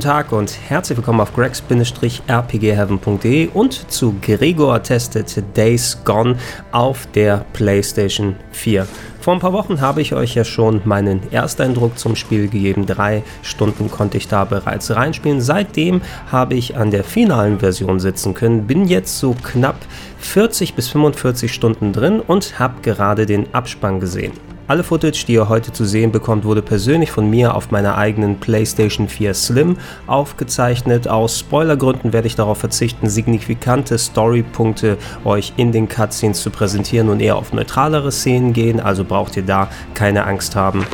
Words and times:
Guten 0.00 0.12
Tag 0.12 0.32
und 0.32 0.58
herzlich 0.66 0.96
willkommen 0.96 1.20
auf 1.20 1.34
gregs-rpgheaven.de 1.34 3.48
und 3.48 3.92
zu 3.92 4.16
Gregor 4.22 4.82
testet 4.82 5.42
Days 5.54 5.98
Gone 6.06 6.38
auf 6.72 7.06
der 7.14 7.44
PlayStation 7.52 8.36
4. 8.52 8.86
Vor 9.20 9.34
ein 9.34 9.40
paar 9.40 9.52
Wochen 9.52 9.82
habe 9.82 10.00
ich 10.00 10.14
euch 10.14 10.34
ja 10.34 10.44
schon 10.44 10.80
meinen 10.86 11.30
Ersteindruck 11.30 11.98
zum 11.98 12.16
Spiel 12.16 12.48
gegeben. 12.48 12.86
Drei 12.86 13.22
Stunden 13.42 13.90
konnte 13.90 14.16
ich 14.16 14.26
da 14.26 14.46
bereits 14.46 14.90
reinspielen. 14.90 15.42
Seitdem 15.42 16.00
habe 16.32 16.54
ich 16.54 16.78
an 16.78 16.90
der 16.90 17.04
finalen 17.04 17.58
Version 17.58 18.00
sitzen 18.00 18.32
können. 18.32 18.66
Bin 18.66 18.86
jetzt 18.86 19.18
so 19.18 19.34
knapp 19.34 19.76
40 20.20 20.72
bis 20.72 20.88
45 20.88 21.52
Stunden 21.52 21.92
drin 21.92 22.20
und 22.20 22.58
habe 22.58 22.80
gerade 22.80 23.26
den 23.26 23.54
Abspann 23.54 24.00
gesehen. 24.00 24.32
Alle 24.70 24.84
Footage, 24.84 25.24
die 25.26 25.32
ihr 25.32 25.48
heute 25.48 25.72
zu 25.72 25.84
sehen 25.84 26.12
bekommt, 26.12 26.44
wurde 26.44 26.62
persönlich 26.62 27.10
von 27.10 27.28
mir 27.28 27.56
auf 27.56 27.72
meiner 27.72 27.98
eigenen 27.98 28.38
PlayStation 28.38 29.08
4 29.08 29.34
Slim 29.34 29.76
aufgezeichnet. 30.06 31.08
Aus 31.08 31.40
Spoilergründen 31.40 32.12
werde 32.12 32.28
ich 32.28 32.36
darauf 32.36 32.58
verzichten, 32.58 33.08
signifikante 33.08 33.98
Storypunkte 33.98 34.96
euch 35.24 35.54
in 35.56 35.72
den 35.72 35.88
Cutscenes 35.88 36.40
zu 36.40 36.50
präsentieren 36.50 37.08
und 37.08 37.18
eher 37.18 37.34
auf 37.34 37.52
neutralere 37.52 38.12
Szenen 38.12 38.52
gehen, 38.52 38.78
also 38.78 39.02
braucht 39.02 39.36
ihr 39.36 39.42
da 39.42 39.68
keine 39.94 40.24
Angst 40.24 40.54
haben. 40.54 40.86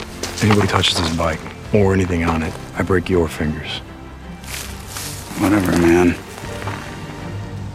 Anybody 0.43 0.69
touches 0.69 0.95
this 0.95 1.15
bike 1.15 1.39
or 1.75 1.93
anything 1.93 2.27
on 2.27 2.41
it, 2.41 2.55
I 2.81 2.83
break 2.83 3.11
your 3.11 3.29
fingers. 3.29 3.83
Whatever, 5.39 5.77
man. 5.87 6.15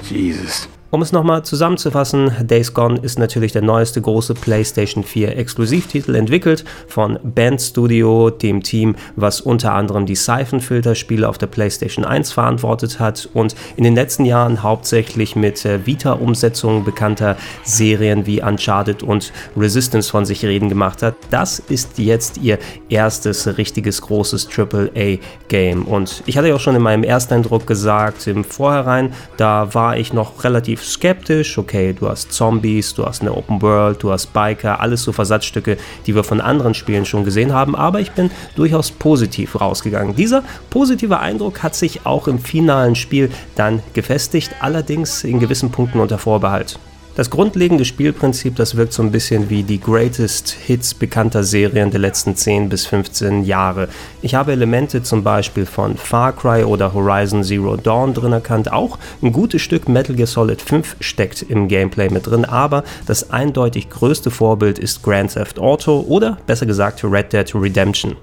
Jesus. 0.09 0.70
Um 0.93 1.01
es 1.01 1.13
nochmal 1.13 1.45
zusammenzufassen, 1.45 2.31
Days 2.41 2.73
Gone 2.73 2.99
ist 3.01 3.17
natürlich 3.17 3.53
der 3.53 3.61
neueste 3.61 4.01
große 4.01 4.33
PlayStation 4.33 5.05
4 5.05 5.37
Exklusivtitel, 5.37 6.15
entwickelt 6.15 6.65
von 6.85 7.17
Band 7.23 7.61
Studio, 7.61 8.29
dem 8.29 8.61
Team, 8.61 8.97
was 9.15 9.39
unter 9.39 9.71
anderem 9.71 10.05
die 10.05 10.17
Siphon-Filter-Spiele 10.17 11.29
auf 11.29 11.37
der 11.37 11.47
PlayStation 11.47 12.03
1 12.03 12.33
verantwortet 12.33 12.99
hat 12.99 13.29
und 13.33 13.55
in 13.77 13.85
den 13.85 13.95
letzten 13.95 14.25
Jahren 14.25 14.63
hauptsächlich 14.63 15.37
mit 15.37 15.63
äh, 15.63 15.85
Vita-Umsetzungen 15.85 16.83
bekannter 16.83 17.37
Serien 17.63 18.25
wie 18.25 18.43
Uncharted 18.43 19.01
und 19.01 19.31
Resistance 19.55 20.11
von 20.11 20.25
sich 20.25 20.43
reden 20.43 20.67
gemacht 20.67 21.03
hat. 21.03 21.15
Das 21.29 21.59
ist 21.59 21.99
jetzt 21.99 22.37
ihr 22.39 22.59
erstes 22.89 23.57
richtiges 23.57 24.01
großes 24.01 24.49
AAA-Game 24.53 25.83
und 25.83 26.21
ich 26.25 26.37
hatte 26.37 26.49
ja 26.49 26.55
auch 26.55 26.59
schon 26.59 26.75
in 26.75 26.81
meinem 26.81 27.05
Ersteindruck 27.05 27.65
gesagt, 27.65 28.27
im 28.27 28.43
Vorhinein, 28.43 29.13
da 29.37 29.73
war 29.73 29.95
ich 29.95 30.11
noch 30.11 30.43
relativ 30.43 30.80
skeptisch. 30.83 31.57
Okay, 31.57 31.93
du 31.93 32.09
hast 32.09 32.31
Zombies, 32.31 32.93
du 32.93 33.05
hast 33.05 33.21
eine 33.21 33.33
Open 33.33 33.61
World, 33.61 34.03
du 34.03 34.11
hast 34.11 34.33
Biker, 34.33 34.79
alles 34.79 35.03
so 35.03 35.11
Versatzstücke, 35.11 35.77
die 36.05 36.15
wir 36.15 36.23
von 36.23 36.41
anderen 36.41 36.73
Spielen 36.73 37.05
schon 37.05 37.23
gesehen 37.23 37.53
haben. 37.53 37.75
Aber 37.75 37.99
ich 37.99 38.11
bin 38.11 38.31
durchaus 38.55 38.91
positiv 38.91 39.59
rausgegangen. 39.59 40.15
Dieser 40.15 40.43
positive 40.69 41.19
Eindruck 41.19 41.63
hat 41.63 41.75
sich 41.75 42.05
auch 42.05 42.27
im 42.27 42.39
finalen 42.39 42.95
Spiel 42.95 43.29
dann 43.55 43.81
gefestigt, 43.93 44.51
allerdings 44.59 45.23
in 45.23 45.39
gewissen 45.39 45.71
Punkten 45.71 45.99
unter 45.99 46.17
Vorbehalt. 46.17 46.79
Das 47.21 47.29
grundlegende 47.29 47.85
Spielprinzip, 47.85 48.55
das 48.55 48.77
wirkt 48.77 48.93
so 48.93 49.03
ein 49.03 49.11
bisschen 49.11 49.51
wie 49.51 49.61
die 49.61 49.79
Greatest 49.79 50.57
Hits 50.65 50.95
bekannter 50.95 51.43
Serien 51.43 51.91
der 51.91 51.99
letzten 51.99 52.35
10 52.35 52.67
bis 52.67 52.87
15 52.87 53.43
Jahre. 53.43 53.89
Ich 54.23 54.33
habe 54.33 54.53
Elemente 54.53 55.03
zum 55.03 55.23
Beispiel 55.23 55.67
von 55.67 55.97
Far 55.97 56.33
Cry 56.35 56.63
oder 56.63 56.95
Horizon 56.95 57.43
Zero 57.43 57.77
Dawn 57.77 58.15
drin 58.15 58.33
erkannt. 58.33 58.73
Auch 58.73 58.97
ein 59.21 59.31
gutes 59.33 59.61
Stück 59.61 59.87
Metal 59.87 60.15
Gear 60.15 60.25
Solid 60.25 60.63
5 60.63 60.95
steckt 60.99 61.43
im 61.43 61.67
Gameplay 61.67 62.09
mit 62.09 62.25
drin, 62.25 62.43
aber 62.43 62.83
das 63.05 63.29
eindeutig 63.29 63.91
größte 63.91 64.31
Vorbild 64.31 64.79
ist 64.79 65.03
Grand 65.03 65.31
Theft 65.31 65.59
Auto 65.59 66.03
oder 66.07 66.39
besser 66.47 66.65
gesagt 66.65 67.03
Red 67.03 67.33
Dead 67.33 67.53
Redemption. 67.53 68.15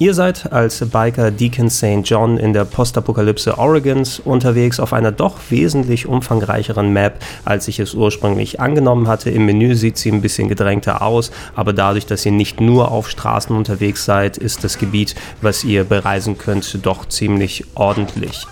Ihr 0.00 0.14
seid 0.14 0.52
als 0.52 0.78
Biker 0.88 1.32
Deacon 1.32 1.68
St. 1.68 2.02
John 2.04 2.36
in 2.36 2.52
der 2.52 2.64
Postapokalypse 2.64 3.58
Oregons 3.58 4.20
unterwegs 4.20 4.78
auf 4.78 4.92
einer 4.92 5.10
doch 5.10 5.34
wesentlich 5.50 6.06
umfangreicheren 6.06 6.92
Map, 6.92 7.20
als 7.44 7.66
ich 7.66 7.80
es 7.80 7.94
ursprünglich 7.94 8.60
angenommen 8.60 9.08
hatte. 9.08 9.30
Im 9.30 9.46
Menü 9.46 9.74
sieht 9.74 9.98
sie 9.98 10.12
ein 10.12 10.22
bisschen 10.22 10.48
gedrängter 10.48 11.02
aus, 11.02 11.32
aber 11.56 11.72
dadurch, 11.72 12.06
dass 12.06 12.24
ihr 12.24 12.30
nicht 12.30 12.60
nur 12.60 12.92
auf 12.92 13.10
Straßen 13.10 13.56
unterwegs 13.56 14.04
seid, 14.04 14.38
ist 14.38 14.62
das 14.62 14.78
Gebiet, 14.78 15.16
was 15.42 15.64
ihr 15.64 15.82
bereisen 15.82 16.38
könnt, 16.38 16.78
doch 16.86 17.08
ziemlich 17.08 17.64
ordentlich. 17.74 18.46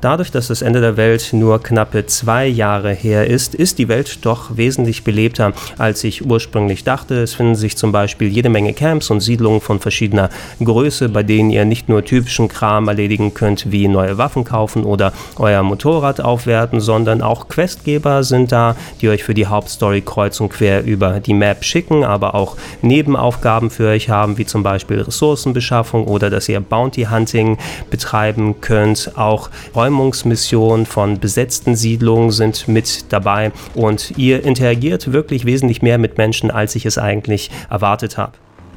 Dadurch, 0.00 0.30
dass 0.30 0.48
das 0.48 0.62
Ende 0.62 0.80
der 0.80 0.96
Welt 0.96 1.28
nur 1.32 1.62
knappe 1.62 2.06
zwei 2.06 2.46
Jahre 2.46 2.92
her 2.92 3.26
ist, 3.26 3.54
ist 3.54 3.78
die 3.78 3.88
Welt 3.88 4.24
doch 4.24 4.56
wesentlich 4.56 5.04
belebter, 5.04 5.52
als 5.76 6.04
ich 6.04 6.24
ursprünglich 6.24 6.84
dachte. 6.84 7.16
Es 7.22 7.34
finden 7.34 7.54
sich 7.54 7.76
zum 7.76 7.92
Beispiel 7.92 8.28
jede 8.28 8.48
Menge 8.48 8.72
Camps 8.72 9.10
und 9.10 9.20
Siedlungen 9.20 9.60
von 9.60 9.78
verschiedener 9.78 10.30
Größe, 10.64 11.10
bei 11.10 11.22
denen 11.22 11.50
ihr 11.50 11.66
nicht 11.66 11.90
nur 11.90 12.02
typischen 12.02 12.48
Kram 12.48 12.88
erledigen 12.88 13.34
könnt, 13.34 13.72
wie 13.72 13.88
neue 13.88 14.16
Waffen 14.16 14.44
kaufen 14.44 14.84
oder 14.84 15.12
euer 15.36 15.62
Motorrad 15.62 16.22
aufwerten, 16.22 16.80
sondern 16.80 17.20
auch 17.20 17.48
Questgeber 17.48 18.24
sind 18.24 18.52
da, 18.52 18.76
die 19.02 19.10
euch 19.10 19.22
für 19.22 19.34
die 19.34 19.48
Hauptstory 19.48 20.00
kreuz 20.00 20.40
und 20.40 20.48
quer 20.48 20.82
über 20.82 21.20
die 21.20 21.34
Map 21.34 21.62
schicken, 21.62 22.04
aber 22.04 22.34
auch 22.34 22.56
Nebenaufgaben 22.80 23.68
für 23.68 23.88
euch 23.88 24.08
haben, 24.08 24.38
wie 24.38 24.46
zum 24.46 24.62
Beispiel 24.62 25.02
Ressourcenbeschaffung 25.02 26.06
oder 26.06 26.30
dass 26.30 26.48
ihr 26.48 26.60
Bounty 26.60 27.02
Hunting 27.10 27.58
betreiben 27.90 28.62
könnt. 28.62 29.12
Auch 29.18 29.50
Räume 29.74 29.89
Räumungsmissionen 29.90 30.86
von 30.86 31.18
besetzten 31.18 31.74
Siedlungen 31.74 32.30
sind 32.30 32.68
mit 32.68 33.12
dabei 33.12 33.50
und 33.74 34.16
ihr 34.16 34.44
interagiert 34.44 35.12
wirklich 35.12 35.44
wesentlich 35.44 35.82
mehr 35.82 35.98
mit 35.98 36.16
Menschen, 36.16 36.52
als 36.52 36.76
ich 36.76 36.86
es 36.86 36.96
eigentlich 36.96 37.50
erwartet 37.68 38.16
habe. 38.16 38.32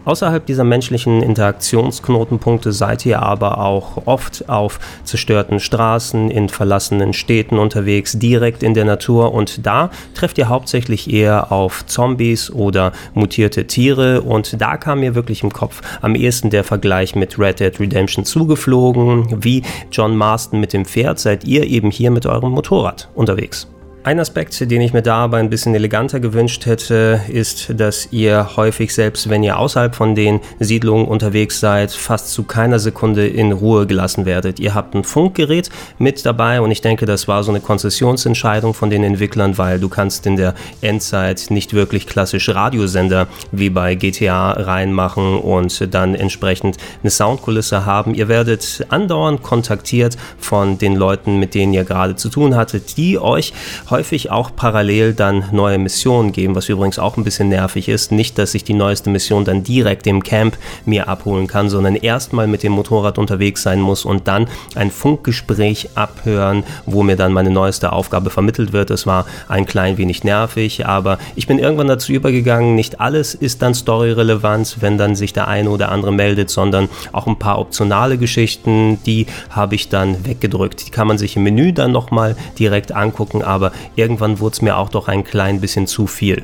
Außerhalb 0.06 0.46
dieser 0.46 0.66
menschlichen 0.66 1.24
Interaktionsknotenpunkte 1.24 2.74
seid 2.74 3.06
ihr 3.06 3.22
aber 3.22 3.60
auch 3.60 4.06
oft 4.06 4.50
auf 4.50 4.80
zerstörten 5.06 5.62
Straßen, 5.62 6.30
in 6.30 6.50
verlassenen 6.50 7.14
Städten 7.14 7.58
unterwegs, 7.58 8.20
direkt 8.20 8.64
in 8.64 8.74
der 8.74 8.84
Natur 8.84 9.34
und 9.34 9.66
da 9.66 9.92
trefft 10.14 10.38
ihr 10.38 10.50
hauptsächlich 10.50 11.12
eher 11.12 11.54
auf 11.54 11.86
Zombies 11.86 12.52
oder 12.52 12.92
mutierte 13.14 13.66
Tiere 13.66 14.22
und 14.22 14.60
da 14.62 14.76
kam 14.76 15.00
mir 15.00 15.16
wirklich 15.16 15.42
im 15.42 15.54
Kopf 15.54 15.82
am 16.02 16.16
ehesten 16.16 16.50
der 16.50 16.66
Vergleich 16.66 17.16
mit 17.16 17.40
Red 17.40 17.62
Dead 17.62 17.80
Redemption 17.80 18.26
zugeflogen. 18.26 19.44
Wie 19.44 19.64
John 19.92 20.18
Marston 20.18 20.60
mit 20.60 20.74
dem 20.74 20.84
Pferd 20.86 21.20
seid 21.20 21.46
ihr 21.46 21.64
eben 21.66 21.92
hier 21.92 22.12
mit 22.12 22.26
eurem 22.26 22.52
Motorrad 22.52 23.10
unterwegs. 23.16 23.68
Ein 24.06 24.20
Aspekt, 24.20 24.70
den 24.70 24.82
ich 24.82 24.92
mir 24.92 25.02
da 25.02 25.16
aber 25.16 25.38
ein 25.38 25.50
bisschen 25.50 25.74
eleganter 25.76 26.20
gewünscht 26.20 26.66
hätte, 26.66 27.22
ist, 27.30 27.80
dass 27.80 28.10
ihr 28.12 28.58
häufig, 28.58 28.94
selbst 28.94 29.30
wenn 29.30 29.44
ihr 29.44 29.58
außerhalb 29.58 29.96
von 29.96 30.14
den 30.14 30.42
Siedlungen 30.60 31.08
unterwegs 31.08 31.62
seid, 31.62 31.90
fast 31.94 32.34
zu 32.34 32.44
keiner 32.44 32.80
Sekunde 32.80 33.26
in 33.26 33.54
Ruhe 33.54 33.88
gelassen 33.88 34.26
werdet. 34.26 34.60
Ihr 34.60 34.74
habt 34.74 34.94
ein 34.94 35.06
Funkgerät 35.06 35.70
mit 36.00 36.26
dabei 36.26 36.60
und 36.60 36.70
ich 36.70 36.82
denke, 36.82 37.06
das 37.06 37.30
war 37.30 37.46
so 37.46 37.52
eine 37.54 37.62
Konzessionsentscheidung 37.62 38.74
von 38.74 38.90
den 38.90 39.06
Entwicklern, 39.06 39.58
weil 39.58 39.80
du 39.80 39.88
kannst 39.88 40.26
in 40.26 40.36
der 40.36 40.54
Endzeit 40.82 41.46
nicht 41.48 41.74
wirklich 41.74 42.06
klassisch 42.06 42.50
Radiosender 42.50 43.28
wie 43.54 43.70
bei 43.70 43.96
GTA 43.96 44.52
reinmachen 44.52 45.38
und 45.38 45.94
dann 45.94 46.14
entsprechend 46.14 46.76
eine 47.04 47.10
Soundkulisse 47.10 47.86
haben. 47.86 48.16
Ihr 48.16 48.28
werdet 48.28 48.86
andauernd 48.90 49.44
kontaktiert 49.44 50.18
von 50.38 50.78
den 50.78 50.98
Leuten, 50.98 51.40
mit 51.40 51.56
denen 51.56 51.74
ihr 51.74 51.86
gerade 51.86 52.18
zu 52.18 52.28
tun 52.28 52.58
hattet, 52.58 52.98
die 52.98 53.18
euch 53.18 53.54
häufig 53.94 54.32
auch 54.32 54.56
parallel 54.56 55.14
dann 55.14 55.46
neue 55.52 55.78
Missionen 55.78 56.32
geben, 56.32 56.56
was 56.56 56.68
übrigens 56.68 56.98
auch 56.98 57.16
ein 57.16 57.24
bisschen 57.24 57.50
nervig 57.50 57.88
ist. 57.90 58.12
Nicht, 58.12 58.40
dass 58.40 58.56
ich 58.56 58.64
die 58.64 58.74
neueste 58.74 59.12
Mission 59.12 59.46
dann 59.46 59.64
direkt 59.64 60.08
im 60.08 60.24
Camp 60.24 60.58
mir 60.84 61.08
abholen 61.08 61.46
kann, 61.46 61.70
sondern 61.70 61.96
erstmal 61.96 62.48
mit 62.48 62.64
dem 62.64 62.72
Motorrad 62.72 63.20
unterwegs 63.20 63.62
sein 63.62 63.80
muss 63.80 64.04
und 64.04 64.28
dann 64.28 64.48
ein 64.74 64.90
Funkgespräch 64.90 65.90
abhören, 65.94 66.64
wo 66.88 67.04
mir 67.04 67.16
dann 67.16 67.34
meine 67.34 67.52
neueste 67.52 67.94
Aufgabe 67.94 68.32
vermittelt 68.32 68.74
wird. 68.74 68.90
Es 68.90 69.06
war 69.06 69.28
ein 69.48 69.68
klein 69.68 70.00
wenig 70.00 70.24
nervig, 70.24 70.88
aber 70.88 71.20
ich 71.36 71.46
bin 71.46 71.60
irgendwann 71.60 71.88
dazu 71.88 72.14
übergegangen, 72.14 72.74
nicht 72.74 73.00
alles 73.00 73.36
ist 73.36 73.62
dann 73.62 73.76
storyrelevant, 73.76 74.78
wenn 74.80 74.98
dann 74.98 75.16
sich 75.16 75.34
der 75.34 75.48
eine 75.48 75.70
oder 75.70 75.92
andere 75.92 76.12
meldet, 76.12 76.50
sondern 76.50 76.90
auch 77.12 77.28
ein 77.28 77.38
paar 77.38 77.60
optionale 77.60 78.18
Geschichten, 78.18 78.98
die 79.06 79.28
habe 79.52 79.76
ich 79.76 79.90
dann 79.90 80.26
weggedrückt. 80.26 80.88
Die 80.88 80.90
kann 80.90 81.08
man 81.08 81.20
sich 81.20 81.36
im 81.36 81.44
Menü 81.44 81.74
dann 81.74 81.92
nochmal 81.92 82.36
direkt 82.58 82.92
angucken, 82.92 83.44
aber 83.44 83.72
irgendwann 83.96 84.40
wurde 84.40 84.54
es 84.54 84.62
mir 84.62 84.78
auch 84.78 84.90
doch 84.90 85.08
ein 85.08 85.24
klein 85.24 85.62
bisschen 85.62 85.88
zu 85.88 86.08
viel. 86.08 86.44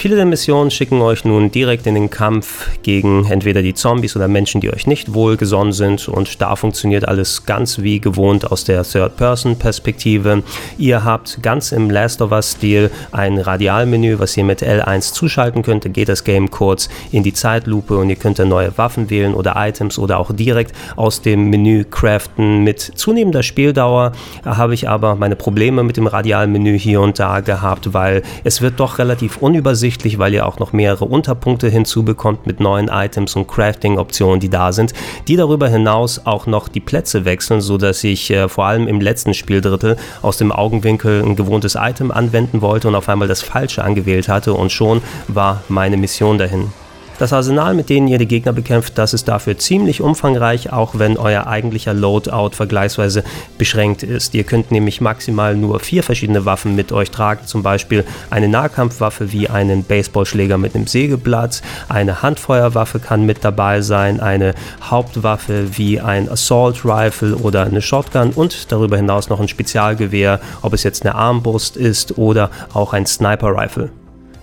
Viele 0.00 0.16
der 0.16 0.24
Missionen 0.24 0.70
schicken 0.70 1.02
euch 1.02 1.26
nun 1.26 1.50
direkt 1.50 1.86
in 1.86 1.94
den 1.94 2.08
Kampf 2.08 2.70
gegen 2.82 3.26
entweder 3.26 3.60
die 3.60 3.74
Zombies 3.74 4.16
oder 4.16 4.28
Menschen, 4.28 4.62
die 4.62 4.72
euch 4.72 4.86
nicht 4.86 5.12
wohlgesonnen 5.12 5.74
sind 5.74 6.08
und 6.08 6.40
da 6.40 6.56
funktioniert 6.56 7.06
alles 7.06 7.44
ganz 7.44 7.80
wie 7.80 8.00
gewohnt 8.00 8.50
aus 8.50 8.64
der 8.64 8.82
Third-Person-Perspektive. 8.82 10.42
Ihr 10.78 11.04
habt 11.04 11.42
ganz 11.42 11.70
im 11.72 11.90
Last 11.90 12.22
of 12.22 12.32
Us-Stil 12.32 12.90
ein 13.12 13.36
Radialmenü, 13.36 14.18
was 14.18 14.34
ihr 14.38 14.44
mit 14.44 14.62
L1 14.62 15.12
zuschalten 15.12 15.62
könnt. 15.62 15.84
Da 15.84 15.90
geht 15.90 16.08
das 16.08 16.24
Game 16.24 16.50
kurz 16.50 16.88
in 17.12 17.22
die 17.22 17.34
Zeitlupe 17.34 17.98
und 17.98 18.08
ihr 18.08 18.16
könnt 18.16 18.38
dann 18.38 18.48
neue 18.48 18.78
Waffen 18.78 19.10
wählen 19.10 19.34
oder 19.34 19.52
Items 19.58 19.98
oder 19.98 20.18
auch 20.18 20.32
direkt 20.32 20.74
aus 20.96 21.20
dem 21.20 21.50
Menü 21.50 21.84
craften. 21.84 22.64
Mit 22.64 22.80
zunehmender 22.80 23.42
Spieldauer 23.42 24.12
habe 24.46 24.72
ich 24.72 24.88
aber 24.88 25.16
meine 25.16 25.36
Probleme 25.36 25.82
mit 25.82 25.98
dem 25.98 26.06
Radialmenü 26.06 26.78
hier 26.78 27.02
und 27.02 27.18
da 27.18 27.40
gehabt, 27.40 27.92
weil 27.92 28.22
es 28.44 28.62
wird 28.62 28.80
doch 28.80 28.98
relativ 28.98 29.36
unübersichtlich 29.36 29.89
übersichtlich, 29.90 30.18
weil 30.18 30.34
ihr 30.34 30.46
auch 30.46 30.58
noch 30.58 30.72
mehrere 30.72 31.04
Unterpunkte 31.04 31.68
hinzubekommt 31.68 32.46
mit 32.46 32.60
neuen 32.60 32.88
Items 32.88 33.34
und 33.34 33.48
Crafting-Optionen, 33.48 34.38
die 34.38 34.48
da 34.48 34.72
sind, 34.72 34.92
die 35.26 35.36
darüber 35.36 35.68
hinaus 35.68 36.26
auch 36.26 36.46
noch 36.46 36.68
die 36.68 36.80
Plätze 36.80 37.24
wechseln, 37.24 37.60
sodass 37.60 38.04
ich 38.04 38.30
äh, 38.30 38.48
vor 38.48 38.66
allem 38.66 38.86
im 38.86 39.00
letzten 39.00 39.34
Spieldrittel 39.34 39.96
aus 40.22 40.36
dem 40.36 40.52
Augenwinkel 40.52 41.22
ein 41.22 41.34
gewohntes 41.34 41.74
Item 41.74 42.12
anwenden 42.12 42.62
wollte 42.62 42.86
und 42.88 42.94
auf 42.94 43.08
einmal 43.08 43.28
das 43.28 43.42
falsche 43.42 43.82
angewählt 43.82 44.28
hatte 44.28 44.54
und 44.54 44.70
schon 44.70 45.02
war 45.26 45.62
meine 45.68 45.96
Mission 45.96 46.38
dahin. 46.38 46.72
Das 47.20 47.34
Arsenal, 47.34 47.74
mit 47.74 47.90
dem 47.90 48.06
ihr 48.06 48.16
die 48.16 48.26
Gegner 48.26 48.54
bekämpft, 48.54 48.96
das 48.96 49.12
ist 49.12 49.28
dafür 49.28 49.58
ziemlich 49.58 50.00
umfangreich, 50.00 50.72
auch 50.72 50.92
wenn 50.98 51.18
euer 51.18 51.46
eigentlicher 51.46 51.92
Loadout 51.92 52.52
vergleichsweise 52.52 53.24
beschränkt 53.58 54.02
ist. 54.02 54.34
Ihr 54.34 54.44
könnt 54.44 54.70
nämlich 54.70 55.02
maximal 55.02 55.54
nur 55.54 55.80
vier 55.80 56.02
verschiedene 56.02 56.46
Waffen 56.46 56.74
mit 56.74 56.92
euch 56.92 57.10
tragen, 57.10 57.44
zum 57.44 57.62
Beispiel 57.62 58.06
eine 58.30 58.48
Nahkampfwaffe 58.48 59.32
wie 59.32 59.50
einen 59.50 59.84
Baseballschläger 59.84 60.56
mit 60.56 60.74
einem 60.74 60.86
Sägeblatt, 60.86 61.60
eine 61.90 62.22
Handfeuerwaffe 62.22 63.00
kann 63.00 63.26
mit 63.26 63.44
dabei 63.44 63.82
sein, 63.82 64.20
eine 64.20 64.54
Hauptwaffe 64.80 65.76
wie 65.76 66.00
ein 66.00 66.26
Assault 66.26 66.86
Rifle 66.86 67.36
oder 67.36 67.64
eine 67.64 67.82
Shotgun 67.82 68.30
und 68.30 68.72
darüber 68.72 68.96
hinaus 68.96 69.28
noch 69.28 69.40
ein 69.40 69.48
Spezialgewehr, 69.48 70.40
ob 70.62 70.72
es 70.72 70.84
jetzt 70.84 71.04
eine 71.04 71.16
Armbrust 71.16 71.76
ist 71.76 72.16
oder 72.16 72.50
auch 72.72 72.94
ein 72.94 73.04
Sniper 73.04 73.54
Rifle. 73.54 73.90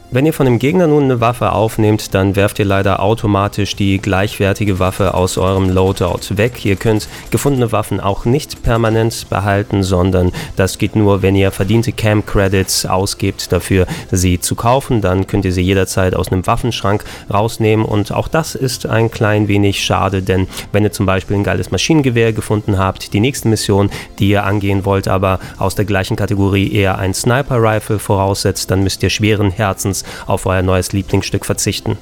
Wenn 0.09 0.25
ihr 0.25 0.31
von 0.31 0.45
dem 0.45 0.57
Gegner 0.57 0.87
nun 0.87 1.03
eine 1.03 1.19
Waffe 1.19 1.51
aufnehmt, 1.51 2.13
dann 2.13 2.37
werft 2.37 2.59
ihr 2.59 2.65
leider 2.65 3.01
automatisch 3.01 3.75
die 3.75 3.99
gleichwertige 3.99 4.79
Waffe 4.79 5.13
aus 5.13 5.37
eurem 5.37 5.69
Loadout 5.69 6.37
weg. 6.37 6.63
Ihr 6.63 6.77
könnt 6.77 7.09
gefundene 7.29 7.73
Waffen 7.73 7.99
auch 7.99 8.23
nicht 8.23 8.63
permanent 8.63 9.29
behalten, 9.29 9.83
sondern 9.83 10.31
das 10.55 10.77
geht 10.77 10.95
nur, 10.95 11.23
wenn 11.23 11.35
ihr 11.35 11.51
verdiente 11.51 11.91
Camp 11.91 12.25
Credits 12.25 12.85
ausgebt 12.85 13.51
dafür, 13.51 13.85
sie 14.09 14.39
zu 14.39 14.55
kaufen. 14.55 15.01
Dann 15.01 15.27
könnt 15.27 15.43
ihr 15.43 15.51
sie 15.51 15.61
jederzeit 15.61 16.15
aus 16.15 16.31
einem 16.31 16.47
Waffenschrank 16.47 17.03
rausnehmen 17.29 17.85
und 17.85 18.13
auch 18.13 18.29
das 18.29 18.55
ist 18.55 18.85
ein 18.85 19.11
klein 19.11 19.49
wenig 19.49 19.83
schade, 19.83 20.21
denn 20.21 20.47
wenn 20.71 20.85
ihr 20.85 20.93
zum 20.93 21.05
Beispiel 21.05 21.35
ein 21.35 21.43
geiles 21.43 21.69
Maschinengewehr 21.69 22.31
gefunden 22.31 22.77
habt, 22.77 23.11
die 23.11 23.19
nächste 23.19 23.49
Mission, 23.49 23.89
die 24.19 24.29
ihr 24.29 24.45
angehen 24.45 24.85
wollt, 24.85 25.09
aber 25.09 25.41
aus 25.57 25.75
der 25.75 25.83
gleichen 25.83 26.15
Kategorie 26.15 26.71
eher 26.71 26.97
ein 26.97 27.13
Sniper 27.13 27.61
Rifle 27.61 27.99
voraussetzt, 27.99 28.71
dann 28.71 28.83
müsst 28.83 29.03
ihr 29.03 29.09
schweren 29.09 29.51
Herzens 29.51 29.96
auf 30.25 30.45
euer 30.45 30.61
neues 30.61 30.91
Lieblingsstück 30.91 31.45
verzichten. 31.45 31.97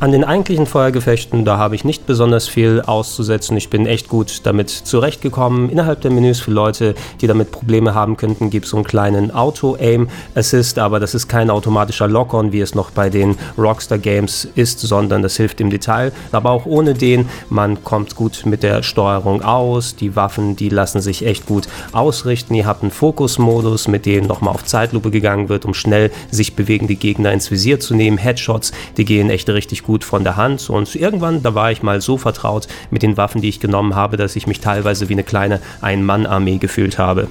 An 0.00 0.10
den 0.10 0.24
eigentlichen 0.24 0.66
Feuergefechten, 0.66 1.44
da 1.44 1.56
habe 1.56 1.76
ich 1.76 1.84
nicht 1.84 2.04
besonders 2.04 2.48
viel 2.48 2.82
auszusetzen. 2.82 3.56
Ich 3.56 3.70
bin 3.70 3.86
echt 3.86 4.08
gut 4.08 4.40
damit 4.42 4.68
zurechtgekommen. 4.68 5.70
Innerhalb 5.70 6.00
der 6.00 6.10
Menüs 6.10 6.40
für 6.40 6.50
Leute, 6.50 6.96
die 7.20 7.28
damit 7.28 7.52
Probleme 7.52 7.94
haben 7.94 8.16
könnten, 8.16 8.50
gibt 8.50 8.64
es 8.64 8.72
so 8.72 8.76
einen 8.76 8.84
kleinen 8.84 9.30
Auto-Aim-Assist, 9.30 10.80
aber 10.80 10.98
das 10.98 11.14
ist 11.14 11.28
kein 11.28 11.48
automatischer 11.48 12.08
Lock-on, 12.08 12.50
wie 12.50 12.60
es 12.60 12.74
noch 12.74 12.90
bei 12.90 13.08
den 13.08 13.36
Rockstar-Games 13.56 14.48
ist, 14.56 14.80
sondern 14.80 15.22
das 15.22 15.36
hilft 15.36 15.60
im 15.60 15.70
Detail. 15.70 16.10
Aber 16.32 16.50
auch 16.50 16.66
ohne 16.66 16.94
den, 16.94 17.28
man 17.48 17.84
kommt 17.84 18.16
gut 18.16 18.42
mit 18.46 18.64
der 18.64 18.82
Steuerung 18.82 19.42
aus. 19.42 19.94
Die 19.94 20.16
Waffen, 20.16 20.56
die 20.56 20.70
lassen 20.70 21.00
sich 21.02 21.24
echt 21.24 21.46
gut 21.46 21.68
ausrichten. 21.92 22.54
Ihr 22.54 22.66
habt 22.66 22.82
einen 22.82 22.90
Fokus-Modus, 22.90 23.86
mit 23.86 24.06
dem 24.06 24.26
nochmal 24.26 24.54
auf 24.54 24.64
Zeitlupe 24.64 25.12
gegangen 25.12 25.48
wird, 25.48 25.64
um 25.64 25.72
schnell 25.72 26.10
sich 26.32 26.56
bewegende 26.56 26.96
Gegner 26.96 27.32
ins 27.32 27.52
Visier 27.52 27.78
zu 27.78 27.94
nehmen. 27.94 28.18
Headshots, 28.18 28.72
die 28.96 29.04
gehen 29.04 29.30
echt 29.30 29.48
richtig 29.48 29.83
gut 29.84 30.04
von 30.04 30.24
der 30.24 30.36
Hand 30.36 30.68
und 30.70 30.94
irgendwann, 30.94 31.42
da 31.42 31.54
war 31.54 31.70
ich 31.70 31.82
mal 31.82 32.00
so 32.00 32.18
vertraut 32.18 32.66
mit 32.90 33.02
den 33.02 33.16
Waffen, 33.16 33.40
die 33.40 33.48
ich 33.48 33.60
genommen 33.60 33.94
habe, 33.94 34.16
dass 34.16 34.36
ich 34.36 34.46
mich 34.46 34.60
teilweise 34.60 35.08
wie 35.08 35.14
eine 35.14 35.24
kleine 35.24 35.60
Ein-Mann-Armee 35.80 36.58
gefühlt 36.58 36.98
habe. 36.98 37.28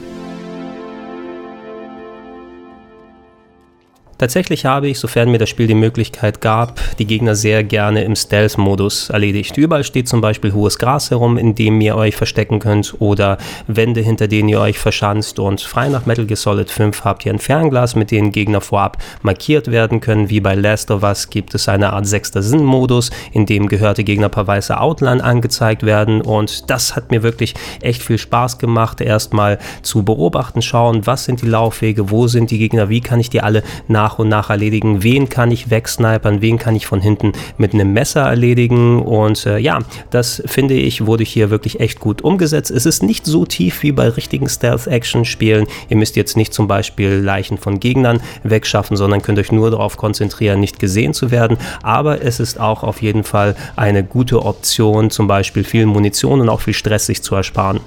Tatsächlich 4.23 4.63
habe 4.63 4.87
ich, 4.87 4.99
sofern 4.99 5.31
mir 5.31 5.37
das 5.37 5.49
Spiel 5.49 5.67
die 5.67 5.73
Möglichkeit 5.73 6.39
gab, 6.39 6.79
die 6.97 7.05
Gegner 7.05 7.35
sehr 7.35 7.61
gerne 7.61 8.05
im 8.05 8.15
Stealth-Modus 8.15 9.09
erledigt. 9.09 9.57
Überall 9.57 9.83
steht 9.83 10.07
zum 10.07 10.21
Beispiel 10.21 10.53
hohes 10.53 10.79
Gras 10.79 11.11
herum, 11.11 11.37
in 11.37 11.55
dem 11.55 11.81
ihr 11.81 11.97
euch 11.97 12.15
verstecken 12.15 12.59
könnt 12.59 12.95
oder 12.99 13.37
Wände, 13.67 13.99
hinter 13.99 14.29
denen 14.29 14.47
ihr 14.47 14.61
euch 14.61 14.79
verschanzt 14.79 15.39
und 15.39 15.59
frei 15.59 15.89
nach 15.89 16.05
Metal 16.05 16.25
Gear 16.25 16.37
Solid 16.37 16.71
5 16.71 17.03
habt 17.03 17.25
ihr 17.25 17.33
ein 17.33 17.39
Fernglas, 17.39 17.97
mit 17.97 18.11
dem 18.11 18.31
Gegner 18.31 18.61
vorab 18.61 18.95
markiert 19.23 19.69
werden 19.69 19.99
können. 19.99 20.29
Wie 20.29 20.39
bei 20.39 20.55
Last 20.55 20.89
of 20.89 21.03
Us 21.03 21.29
gibt 21.29 21.53
es 21.53 21.67
eine 21.67 21.91
Art 21.91 22.07
sechster 22.07 22.41
Sinn-Modus, 22.41 23.11
in 23.33 23.45
dem 23.45 23.67
gehörte 23.67 24.05
Gegner 24.05 24.29
per 24.29 24.47
weißer 24.47 24.79
Outline 24.79 25.21
angezeigt 25.21 25.83
werden 25.83 26.21
und 26.21 26.69
das 26.69 26.95
hat 26.95 27.11
mir 27.11 27.23
wirklich 27.23 27.55
echt 27.81 28.01
viel 28.01 28.17
Spaß 28.17 28.57
gemacht, 28.57 29.01
erstmal 29.01 29.59
zu 29.81 30.03
beobachten, 30.03 30.61
schauen, 30.61 31.05
was 31.05 31.25
sind 31.25 31.41
die 31.41 31.47
Laufwege, 31.47 32.09
wo 32.09 32.29
sind 32.29 32.51
die 32.51 32.57
Gegner, 32.57 32.87
wie 32.87 33.01
kann 33.01 33.19
ich 33.19 33.29
die 33.29 33.41
alle 33.41 33.63
nach 33.89 34.12
nach 34.13 34.19
und 34.19 34.29
nach 34.29 34.49
erledigen. 34.51 35.01
Wen 35.01 35.27
kann 35.27 35.49
ich 35.49 35.71
wegsnipern, 35.71 36.41
wen 36.41 36.59
kann 36.59 36.75
ich 36.75 36.85
von 36.85 37.01
hinten 37.01 37.31
mit 37.57 37.73
einem 37.73 37.93
Messer 37.93 38.21
erledigen. 38.21 39.01
Und 39.01 39.45
äh, 39.45 39.57
ja, 39.57 39.79
das 40.11 40.43
finde 40.45 40.75
ich, 40.75 41.05
wurde 41.05 41.23
hier 41.23 41.49
wirklich 41.49 41.79
echt 41.79 41.99
gut 41.99 42.21
umgesetzt. 42.21 42.69
Es 42.69 42.85
ist 42.85 43.01
nicht 43.01 43.25
so 43.25 43.45
tief 43.45 43.81
wie 43.81 43.91
bei 43.91 44.09
richtigen 44.09 44.47
Stealth-Action-Spielen. 44.47 45.65
Ihr 45.89 45.97
müsst 45.97 46.15
jetzt 46.15 46.37
nicht 46.37 46.53
zum 46.53 46.67
Beispiel 46.67 47.13
Leichen 47.13 47.57
von 47.57 47.79
Gegnern 47.79 48.21
wegschaffen, 48.43 48.97
sondern 48.97 49.21
könnt 49.23 49.39
euch 49.39 49.51
nur 49.51 49.71
darauf 49.71 49.97
konzentrieren, 49.97 50.59
nicht 50.59 50.79
gesehen 50.79 51.13
zu 51.13 51.31
werden. 51.31 51.57
Aber 51.81 52.21
es 52.21 52.39
ist 52.39 52.59
auch 52.59 52.83
auf 52.83 53.01
jeden 53.01 53.23
Fall 53.23 53.55
eine 53.75 54.03
gute 54.03 54.45
Option, 54.45 55.09
zum 55.09 55.27
Beispiel 55.27 55.63
viel 55.63 55.87
Munition 55.87 56.39
und 56.39 56.49
auch 56.49 56.61
viel 56.61 56.75
Stress 56.75 57.07
sich 57.07 57.23
zu 57.23 57.33
ersparen. 57.33 57.79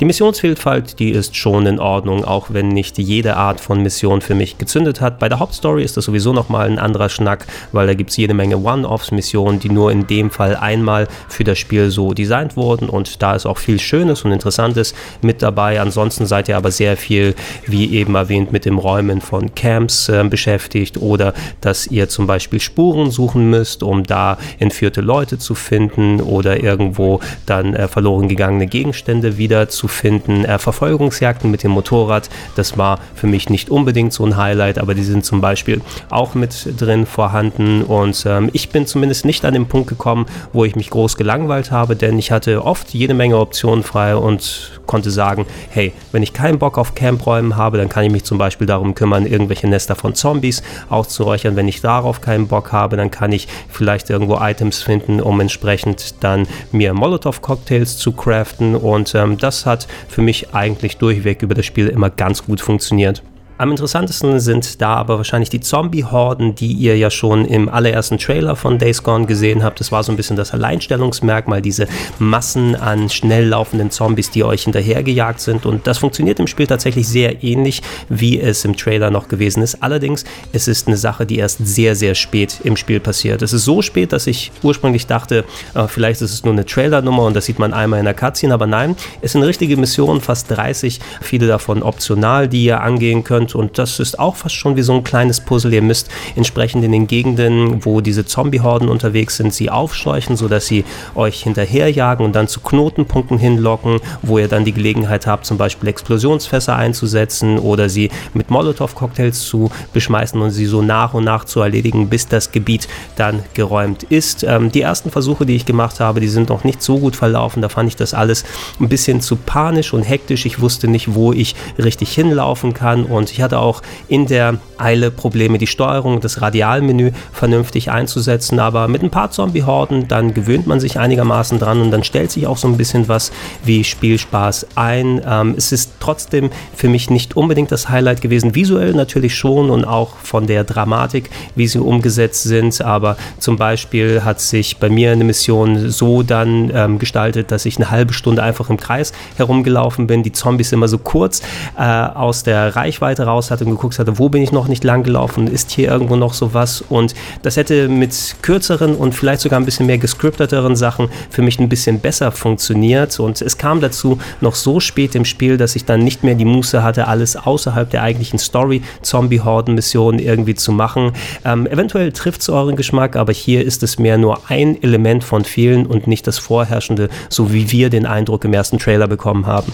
Die 0.00 0.06
Missionsvielfalt, 0.06 0.98
die 0.98 1.10
ist 1.10 1.36
schon 1.36 1.66
in 1.66 1.78
Ordnung, 1.78 2.24
auch 2.24 2.48
wenn 2.50 2.66
nicht 2.66 2.98
jede 2.98 3.36
Art 3.36 3.60
von 3.60 3.80
Mission 3.80 4.22
für 4.22 4.34
mich 4.34 4.58
gezündet 4.58 5.00
hat. 5.00 5.20
Bei 5.20 5.28
der 5.28 5.38
Hauptstory 5.38 5.84
ist 5.84 5.96
das 5.96 6.06
sowieso 6.06 6.32
nochmal 6.32 6.68
ein 6.68 6.80
anderer 6.80 7.08
Schnack, 7.08 7.46
weil 7.70 7.86
da 7.86 7.94
gibt 7.94 8.10
es 8.10 8.16
jede 8.16 8.34
Menge 8.34 8.58
One-Offs-Missionen, 8.58 9.60
die 9.60 9.68
nur 9.68 9.92
in 9.92 10.08
dem 10.08 10.32
Fall 10.32 10.56
einmal 10.56 11.06
für 11.28 11.44
das 11.44 11.60
Spiel 11.60 11.92
so 11.92 12.12
designt 12.12 12.56
wurden 12.56 12.88
und 12.88 13.22
da 13.22 13.36
ist 13.36 13.46
auch 13.46 13.58
viel 13.58 13.78
Schönes 13.78 14.22
und 14.24 14.32
Interessantes 14.32 14.96
mit 15.22 15.42
dabei. 15.42 15.80
Ansonsten 15.80 16.26
seid 16.26 16.48
ihr 16.48 16.56
aber 16.56 16.72
sehr 16.72 16.96
viel, 16.96 17.36
wie 17.64 17.94
eben 17.94 18.16
erwähnt, 18.16 18.50
mit 18.50 18.64
dem 18.64 18.78
Räumen 18.78 19.20
von 19.20 19.54
Camps 19.54 20.08
äh, 20.08 20.24
beschäftigt 20.28 20.96
oder 20.98 21.34
dass 21.60 21.86
ihr 21.86 22.08
zum 22.08 22.26
Beispiel 22.26 22.58
Spuren 22.58 23.12
suchen 23.12 23.48
müsst, 23.48 23.84
um 23.84 24.02
da 24.02 24.38
entführte 24.58 25.02
Leute 25.02 25.38
zu 25.38 25.54
finden 25.54 26.20
oder 26.20 26.60
irgendwo 26.60 27.20
dann 27.46 27.74
äh, 27.74 27.86
verloren 27.86 28.28
gegangene 28.28 28.66
Gegenstände 28.66 29.38
wieder 29.38 29.68
zu 29.68 29.83
zu 29.84 29.88
finden. 29.88 30.46
Äh, 30.46 30.58
Verfolgungsjagden 30.58 31.50
mit 31.50 31.62
dem 31.62 31.72
Motorrad, 31.72 32.30
das 32.56 32.78
war 32.78 32.98
für 33.14 33.26
mich 33.26 33.50
nicht 33.50 33.68
unbedingt 33.68 34.14
so 34.14 34.24
ein 34.24 34.38
Highlight, 34.38 34.78
aber 34.78 34.94
die 34.94 35.02
sind 35.02 35.26
zum 35.26 35.42
Beispiel 35.42 35.82
auch 36.08 36.34
mit 36.34 36.80
drin 36.80 37.04
vorhanden 37.04 37.82
und 37.82 38.24
ähm, 38.26 38.48
ich 38.54 38.70
bin 38.70 38.86
zumindest 38.86 39.26
nicht 39.26 39.44
an 39.44 39.52
den 39.52 39.66
Punkt 39.66 39.90
gekommen, 39.90 40.24
wo 40.54 40.64
ich 40.64 40.74
mich 40.74 40.88
groß 40.88 41.16
gelangweilt 41.16 41.70
habe, 41.70 41.96
denn 41.96 42.18
ich 42.18 42.30
hatte 42.30 42.64
oft 42.64 42.94
jede 42.94 43.12
Menge 43.12 43.36
Optionen 43.36 43.84
frei 43.84 44.16
und 44.16 44.80
konnte 44.86 45.10
sagen, 45.10 45.44
hey, 45.68 45.92
wenn 46.12 46.22
ich 46.22 46.32
keinen 46.32 46.58
Bock 46.58 46.78
auf 46.78 46.94
Campräumen 46.94 47.56
habe, 47.56 47.76
dann 47.76 47.90
kann 47.90 48.04
ich 48.04 48.10
mich 48.10 48.24
zum 48.24 48.38
Beispiel 48.38 48.66
darum 48.66 48.94
kümmern, 48.94 49.26
irgendwelche 49.26 49.68
Nester 49.68 49.96
von 49.96 50.14
Zombies 50.14 50.62
auszuräuchern. 50.88 51.56
Wenn 51.56 51.68
ich 51.68 51.82
darauf 51.82 52.22
keinen 52.22 52.48
Bock 52.48 52.72
habe, 52.72 52.96
dann 52.96 53.10
kann 53.10 53.32
ich 53.32 53.48
vielleicht 53.68 54.08
irgendwo 54.08 54.38
Items 54.40 54.82
finden, 54.82 55.20
um 55.20 55.40
entsprechend 55.40 56.22
dann 56.24 56.46
mir 56.72 56.94
Molotow-Cocktails 56.94 57.98
zu 57.98 58.12
craften 58.12 58.74
und 58.74 59.14
ähm, 59.14 59.36
das 59.36 59.66
hat 59.66 59.74
hat 59.74 59.88
für 60.08 60.22
mich 60.22 60.54
eigentlich 60.54 60.96
durchweg 60.98 61.42
über 61.42 61.54
das 61.54 61.66
Spiel 61.66 61.88
immer 61.88 62.10
ganz 62.10 62.44
gut 62.44 62.60
funktioniert. 62.60 63.22
Am 63.56 63.70
interessantesten 63.70 64.40
sind 64.40 64.82
da 64.82 64.96
aber 64.96 65.16
wahrscheinlich 65.16 65.48
die 65.48 65.60
Zombie-Horden, 65.60 66.56
die 66.56 66.72
ihr 66.72 66.98
ja 66.98 67.08
schon 67.08 67.44
im 67.44 67.68
allerersten 67.68 68.18
Trailer 68.18 68.56
von 68.56 68.80
Days 68.80 69.04
Gone 69.04 69.26
gesehen 69.26 69.62
habt. 69.62 69.78
Das 69.78 69.92
war 69.92 70.02
so 70.02 70.10
ein 70.10 70.16
bisschen 70.16 70.34
das 70.34 70.52
Alleinstellungsmerkmal, 70.52 71.62
diese 71.62 71.86
Massen 72.18 72.74
an 72.74 73.08
schnell 73.10 73.46
laufenden 73.46 73.92
Zombies, 73.92 74.30
die 74.30 74.42
euch 74.42 74.64
hinterhergejagt 74.64 75.38
sind. 75.38 75.66
Und 75.66 75.86
das 75.86 75.98
funktioniert 75.98 76.40
im 76.40 76.48
Spiel 76.48 76.66
tatsächlich 76.66 77.06
sehr 77.06 77.44
ähnlich, 77.44 77.80
wie 78.08 78.40
es 78.40 78.64
im 78.64 78.76
Trailer 78.76 79.12
noch 79.12 79.28
gewesen 79.28 79.62
ist. 79.62 79.84
Allerdings, 79.84 80.24
es 80.52 80.66
ist 80.66 80.88
eine 80.88 80.96
Sache, 80.96 81.24
die 81.24 81.36
erst 81.36 81.64
sehr, 81.64 81.94
sehr 81.94 82.16
spät 82.16 82.58
im 82.64 82.76
Spiel 82.76 82.98
passiert. 82.98 83.40
Es 83.40 83.52
ist 83.52 83.64
so 83.64 83.82
spät, 83.82 84.12
dass 84.12 84.26
ich 84.26 84.50
ursprünglich 84.64 85.06
dachte, 85.06 85.44
äh, 85.74 85.86
vielleicht 85.86 86.22
ist 86.22 86.32
es 86.32 86.42
nur 86.42 86.54
eine 86.54 86.66
Trailernummer 86.66 87.22
und 87.22 87.36
das 87.36 87.44
sieht 87.44 87.60
man 87.60 87.72
einmal 87.72 88.00
in 88.00 88.04
der 88.04 88.14
Cutscene. 88.14 88.52
Aber 88.52 88.66
nein, 88.66 88.96
es 89.22 89.30
sind 89.30 89.44
richtige 89.44 89.76
Missionen, 89.76 90.20
fast 90.20 90.50
30, 90.50 90.98
viele 91.20 91.46
davon 91.46 91.84
optional, 91.84 92.48
die 92.48 92.64
ihr 92.64 92.80
angehen 92.80 93.22
könnt 93.22 93.43
könnt. 93.44 93.54
Und 93.54 93.78
das 93.78 94.00
ist 94.00 94.18
auch 94.18 94.36
fast 94.36 94.54
schon 94.54 94.76
wie 94.76 94.82
so 94.82 94.92
ein 94.94 95.04
kleines 95.04 95.40
Puzzle. 95.40 95.72
Ihr 95.72 95.82
müsst 95.82 96.10
entsprechend 96.36 96.84
in 96.84 96.92
den 96.92 97.06
Gegenden, 97.06 97.84
wo 97.84 98.00
diese 98.00 98.24
Zombie-Horden 98.24 98.88
unterwegs 98.88 99.36
sind, 99.36 99.52
sie 99.52 99.70
aufscheuchen, 99.70 100.36
sodass 100.36 100.66
sie 100.66 100.84
euch 101.14 101.42
hinterherjagen 101.42 102.24
und 102.24 102.34
dann 102.34 102.48
zu 102.48 102.60
Knotenpunkten 102.60 103.38
hinlocken, 103.38 104.00
wo 104.22 104.38
ihr 104.38 104.48
dann 104.48 104.64
die 104.64 104.72
Gelegenheit 104.72 105.26
habt, 105.26 105.46
zum 105.46 105.58
Beispiel 105.58 105.88
Explosionsfässer 105.88 106.76
einzusetzen 106.76 107.58
oder 107.58 107.88
sie 107.88 108.10
mit 108.32 108.50
Molotow-Cocktails 108.50 109.46
zu 109.46 109.70
beschmeißen 109.92 110.40
und 110.40 110.50
sie 110.50 110.66
so 110.66 110.82
nach 110.82 111.14
und 111.14 111.24
nach 111.24 111.44
zu 111.44 111.60
erledigen, 111.60 112.08
bis 112.08 112.28
das 112.28 112.52
Gebiet 112.52 112.88
dann 113.16 113.42
geräumt 113.54 114.04
ist. 114.04 114.44
Ähm, 114.44 114.70
die 114.72 114.82
ersten 114.82 115.10
Versuche, 115.10 115.46
die 115.46 115.56
ich 115.56 115.66
gemacht 115.66 116.00
habe, 116.00 116.20
die 116.20 116.28
sind 116.28 116.48
noch 116.48 116.64
nicht 116.64 116.82
so 116.82 116.98
gut 116.98 117.16
verlaufen. 117.16 117.62
Da 117.62 117.68
fand 117.68 117.88
ich 117.88 117.96
das 117.96 118.14
alles 118.14 118.44
ein 118.80 118.88
bisschen 118.88 119.20
zu 119.20 119.36
panisch 119.36 119.92
und 119.92 120.02
hektisch. 120.02 120.46
Ich 120.46 120.60
wusste 120.60 120.88
nicht, 120.88 121.14
wo 121.14 121.32
ich 121.32 121.54
richtig 121.78 122.12
hinlaufen 122.12 122.74
kann 122.74 123.04
und 123.04 123.33
ich 123.34 123.42
hatte 123.42 123.58
auch 123.58 123.82
in 124.06 124.26
der 124.26 124.58
Eile 124.78 125.10
Probleme, 125.10 125.58
die 125.58 125.66
Steuerung, 125.66 126.20
das 126.20 126.40
Radialmenü 126.40 127.10
vernünftig 127.32 127.90
einzusetzen. 127.90 128.60
Aber 128.60 128.86
mit 128.86 129.02
ein 129.02 129.10
paar 129.10 129.30
Zombie-Horden, 129.30 130.06
dann 130.06 130.34
gewöhnt 130.34 130.68
man 130.68 130.78
sich 130.78 130.98
einigermaßen 130.98 131.58
dran 131.58 131.80
und 131.80 131.90
dann 131.90 132.04
stellt 132.04 132.30
sich 132.30 132.46
auch 132.46 132.56
so 132.56 132.68
ein 132.68 132.76
bisschen 132.76 133.08
was 133.08 133.32
wie 133.64 133.82
Spielspaß 133.82 134.68
ein. 134.76 135.20
Ähm, 135.26 135.54
es 135.56 135.72
ist 135.72 135.94
trotzdem 135.98 136.50
für 136.76 136.88
mich 136.88 137.10
nicht 137.10 137.36
unbedingt 137.36 137.72
das 137.72 137.88
Highlight 137.88 138.20
gewesen. 138.20 138.54
Visuell 138.54 138.94
natürlich 138.94 139.34
schon 139.34 139.68
und 139.70 139.84
auch 139.84 140.16
von 140.16 140.46
der 140.46 140.62
Dramatik, 140.62 141.30
wie 141.56 141.66
sie 141.66 141.80
umgesetzt 141.80 142.44
sind. 142.44 142.80
Aber 142.82 143.16
zum 143.40 143.56
Beispiel 143.56 144.22
hat 144.24 144.40
sich 144.40 144.76
bei 144.78 144.88
mir 144.88 145.10
eine 145.10 145.24
Mission 145.24 145.90
so 145.90 146.22
dann 146.22 146.70
ähm, 146.72 146.98
gestaltet, 147.00 147.50
dass 147.50 147.66
ich 147.66 147.76
eine 147.78 147.90
halbe 147.90 148.12
Stunde 148.12 148.44
einfach 148.44 148.70
im 148.70 148.76
Kreis 148.76 149.12
herumgelaufen 149.36 150.06
bin, 150.06 150.22
die 150.22 150.32
Zombies 150.32 150.70
immer 150.70 150.86
so 150.86 150.98
kurz 150.98 151.42
äh, 151.76 151.82
aus 151.82 152.44
der 152.44 152.76
Reichweite 152.76 153.23
raus 153.24 153.50
hatte 153.50 153.64
und 153.64 153.70
geguckt 153.70 153.98
hatte, 153.98 154.18
wo 154.18 154.28
bin 154.28 154.42
ich 154.42 154.52
noch 154.52 154.68
nicht 154.68 154.84
lang 154.84 155.02
gelaufen, 155.02 155.46
ist 155.46 155.70
hier 155.70 155.90
irgendwo 155.90 156.16
noch 156.16 156.34
sowas 156.34 156.84
und 156.88 157.14
das 157.42 157.56
hätte 157.56 157.88
mit 157.88 158.36
kürzeren 158.42 158.94
und 158.94 159.14
vielleicht 159.14 159.40
sogar 159.40 159.58
ein 159.58 159.64
bisschen 159.64 159.86
mehr 159.86 159.98
gescripteteren 159.98 160.76
Sachen 160.76 161.08
für 161.30 161.42
mich 161.42 161.58
ein 161.58 161.68
bisschen 161.68 162.00
besser 162.00 162.30
funktioniert 162.32 163.18
und 163.18 163.42
es 163.42 163.58
kam 163.58 163.80
dazu 163.80 164.18
noch 164.40 164.54
so 164.54 164.80
spät 164.80 165.14
im 165.14 165.24
Spiel, 165.24 165.56
dass 165.56 165.76
ich 165.76 165.84
dann 165.84 166.00
nicht 166.00 166.24
mehr 166.24 166.34
die 166.34 166.44
Muße 166.44 166.82
hatte, 166.82 167.08
alles 167.08 167.36
außerhalb 167.36 167.90
der 167.90 168.02
eigentlichen 168.02 168.38
Story 168.38 168.82
Zombie-Horden-Missionen 169.02 170.20
irgendwie 170.20 170.54
zu 170.54 170.72
machen. 170.72 171.12
Ähm, 171.44 171.66
eventuell 171.66 172.12
trifft 172.12 172.42
es 172.42 172.48
euren 172.48 172.76
Geschmack, 172.76 173.16
aber 173.16 173.32
hier 173.32 173.64
ist 173.64 173.82
es 173.82 173.98
mehr 173.98 174.18
nur 174.18 174.42
ein 174.48 174.82
Element 174.82 175.24
von 175.24 175.44
vielen 175.44 175.86
und 175.86 176.06
nicht 176.06 176.26
das 176.26 176.38
vorherrschende, 176.38 177.08
so 177.28 177.52
wie 177.52 177.70
wir 177.70 177.90
den 177.90 178.06
Eindruck 178.06 178.44
im 178.44 178.52
ersten 178.52 178.78
Trailer 178.78 179.08
bekommen 179.08 179.46
haben. 179.46 179.72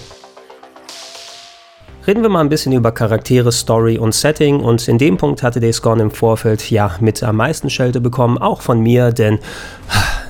Reden 2.07 2.23
wir 2.23 2.29
mal 2.29 2.41
ein 2.41 2.49
bisschen 2.49 2.73
über 2.73 2.91
Charaktere, 2.91 3.51
Story 3.51 3.99
und 3.99 4.15
Setting. 4.15 4.61
Und 4.61 4.87
in 4.87 4.97
dem 4.97 5.17
Punkt 5.17 5.43
hatte 5.43 5.59
Days 5.59 5.83
Gone 5.83 6.01
im 6.01 6.09
Vorfeld 6.09 6.71
ja 6.71 6.95
mit 6.99 7.21
am 7.21 7.35
meisten 7.35 7.69
Schelte 7.69 8.01
bekommen, 8.01 8.39
auch 8.39 8.61
von 8.61 8.79
mir, 8.79 9.11
denn 9.11 9.37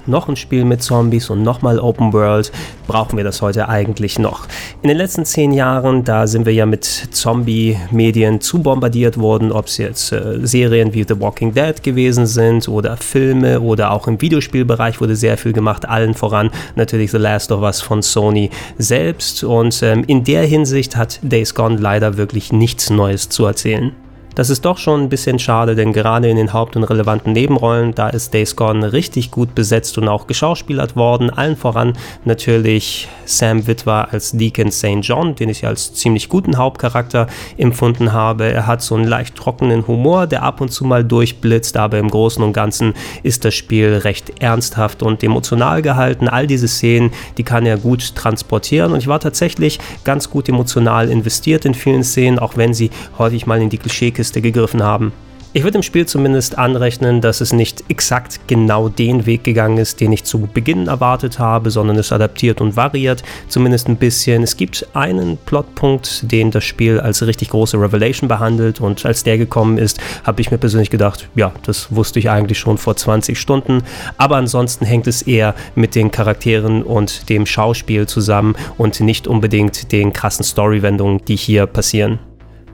noch 0.05 0.27
ein 0.27 0.35
Spiel 0.35 0.65
mit 0.65 0.81
Zombies 0.81 1.29
und 1.29 1.43
nochmal 1.43 1.79
Open 1.79 2.13
World, 2.13 2.51
brauchen 2.87 3.17
wir 3.17 3.23
das 3.23 3.41
heute 3.41 3.69
eigentlich 3.69 4.19
noch? 4.19 4.47
In 4.81 4.89
den 4.89 4.97
letzten 4.97 5.25
zehn 5.25 5.51
Jahren, 5.51 6.03
da 6.03 6.27
sind 6.27 6.45
wir 6.45 6.53
ja 6.53 6.65
mit 6.65 6.85
Zombie-Medien 6.85 8.41
zu 8.41 8.61
bombardiert 8.61 9.17
worden, 9.17 9.51
ob 9.51 9.67
es 9.67 9.77
jetzt 9.77 10.11
äh, 10.11 10.45
Serien 10.45 10.93
wie 10.93 11.05
The 11.07 11.19
Walking 11.19 11.53
Dead 11.53 11.81
gewesen 11.83 12.25
sind 12.25 12.67
oder 12.67 12.97
Filme 12.97 13.61
oder 13.61 13.91
auch 13.91 14.07
im 14.07 14.21
Videospielbereich 14.21 15.01
wurde 15.01 15.15
sehr 15.15 15.37
viel 15.37 15.53
gemacht, 15.53 15.87
allen 15.87 16.13
voran 16.13 16.51
natürlich 16.75 17.11
The 17.11 17.17
Last 17.17 17.51
of 17.51 17.61
Us 17.61 17.81
von 17.81 18.01
Sony 18.01 18.49
selbst 18.77 19.43
und 19.43 19.81
ähm, 19.83 20.03
in 20.07 20.23
der 20.23 20.43
Hinsicht 20.43 20.95
hat 20.95 21.19
Days 21.21 21.55
Gone 21.55 21.77
leider 21.77 22.17
wirklich 22.17 22.51
nichts 22.51 22.89
Neues 22.89 23.29
zu 23.29 23.45
erzählen. 23.45 23.93
Das 24.33 24.49
ist 24.49 24.63
doch 24.63 24.77
schon 24.77 25.01
ein 25.01 25.09
bisschen 25.09 25.39
schade, 25.39 25.75
denn 25.75 25.91
gerade 25.91 26.29
in 26.29 26.37
den 26.37 26.53
Haupt- 26.53 26.77
und 26.77 26.85
relevanten 26.85 27.33
Nebenrollen, 27.33 27.93
da 27.93 28.07
ist 28.07 28.33
Days 28.33 28.55
Gone 28.55 28.93
richtig 28.93 29.29
gut 29.29 29.53
besetzt 29.55 29.97
und 29.97 30.07
auch 30.07 30.25
geschauspielert 30.25 30.95
worden. 30.95 31.29
Allen 31.29 31.57
voran 31.57 31.97
natürlich 32.23 33.09
Sam 33.25 33.67
Witwer 33.67 34.07
als 34.11 34.31
Deacon 34.31 34.71
St. 34.71 34.99
John, 35.01 35.35
den 35.35 35.49
ich 35.49 35.67
als 35.67 35.93
ziemlich 35.93 36.29
guten 36.29 36.57
Hauptcharakter 36.57 37.27
empfunden 37.57 38.13
habe. 38.13 38.45
Er 38.45 38.67
hat 38.67 38.81
so 38.81 38.95
einen 38.95 39.03
leicht 39.03 39.35
trockenen 39.35 39.85
Humor, 39.85 40.27
der 40.27 40.43
ab 40.43 40.61
und 40.61 40.71
zu 40.71 40.85
mal 40.85 41.03
durchblitzt, 41.03 41.75
aber 41.75 41.97
im 41.97 42.09
Großen 42.09 42.41
und 42.41 42.53
Ganzen 42.53 42.93
ist 43.23 43.43
das 43.43 43.53
Spiel 43.53 43.95
recht 43.95 44.41
ernsthaft 44.41 45.03
und 45.03 45.23
emotional 45.23 45.81
gehalten. 45.81 46.29
All 46.29 46.47
diese 46.47 46.69
Szenen, 46.69 47.11
die 47.37 47.43
kann 47.43 47.65
er 47.65 47.77
gut 47.77 48.15
transportieren 48.15 48.93
und 48.93 48.99
ich 48.99 49.07
war 49.07 49.19
tatsächlich 49.19 49.79
ganz 50.05 50.29
gut 50.29 50.47
emotional 50.47 51.09
investiert 51.09 51.65
in 51.65 51.73
vielen 51.73 52.05
Szenen, 52.05 52.39
auch 52.39 52.55
wenn 52.55 52.73
sie 52.73 52.91
häufig 53.17 53.45
mal 53.45 53.61
in 53.61 53.69
die 53.69 53.77
Klischee 53.77 54.11
Kiste 54.21 54.39
gegriffen 54.39 54.83
haben. 54.83 55.13
Ich 55.53 55.63
würde 55.63 55.79
im 55.79 55.83
Spiel 55.83 56.05
zumindest 56.05 56.59
anrechnen, 56.59 57.21
dass 57.21 57.41
es 57.41 57.51
nicht 57.53 57.83
exakt 57.89 58.39
genau 58.47 58.87
den 58.87 59.25
Weg 59.25 59.43
gegangen 59.43 59.79
ist, 59.79 59.99
den 59.99 60.13
ich 60.13 60.23
zu 60.23 60.41
Beginn 60.41 60.87
erwartet 60.87 61.39
habe, 61.39 61.71
sondern 61.71 61.97
es 61.97 62.11
adaptiert 62.13 62.61
und 62.61 62.77
variiert 62.77 63.23
zumindest 63.49 63.89
ein 63.89 63.97
bisschen. 63.97 64.43
Es 64.43 64.55
gibt 64.55 64.87
einen 64.93 65.37
Plotpunkt, 65.37 66.31
den 66.31 66.51
das 66.51 66.63
Spiel 66.63 66.99
als 66.99 67.25
richtig 67.25 67.49
große 67.49 67.77
Revelation 67.77 68.29
behandelt 68.29 68.79
und 68.79 69.03
als 69.05 69.23
der 69.23 69.39
gekommen 69.39 69.77
ist, 69.77 69.99
habe 70.23 70.39
ich 70.39 70.51
mir 70.51 70.59
persönlich 70.59 70.91
gedacht, 70.91 71.27
ja, 71.35 71.51
das 71.65 71.93
wusste 71.93 72.19
ich 72.19 72.29
eigentlich 72.29 72.59
schon 72.59 72.77
vor 72.77 72.95
20 72.95 73.37
Stunden, 73.37 73.81
aber 74.17 74.37
ansonsten 74.37 74.85
hängt 74.85 75.07
es 75.07 75.23
eher 75.23 75.55
mit 75.75 75.95
den 75.95 76.11
Charakteren 76.11 76.83
und 76.83 77.27
dem 77.27 77.45
Schauspiel 77.45 78.07
zusammen 78.07 78.55
und 78.77 79.01
nicht 79.01 79.27
unbedingt 79.27 79.91
den 79.91 80.13
krassen 80.13 80.45
Storywendungen, 80.45 81.25
die 81.25 81.35
hier 81.35 81.65
passieren. 81.65 82.19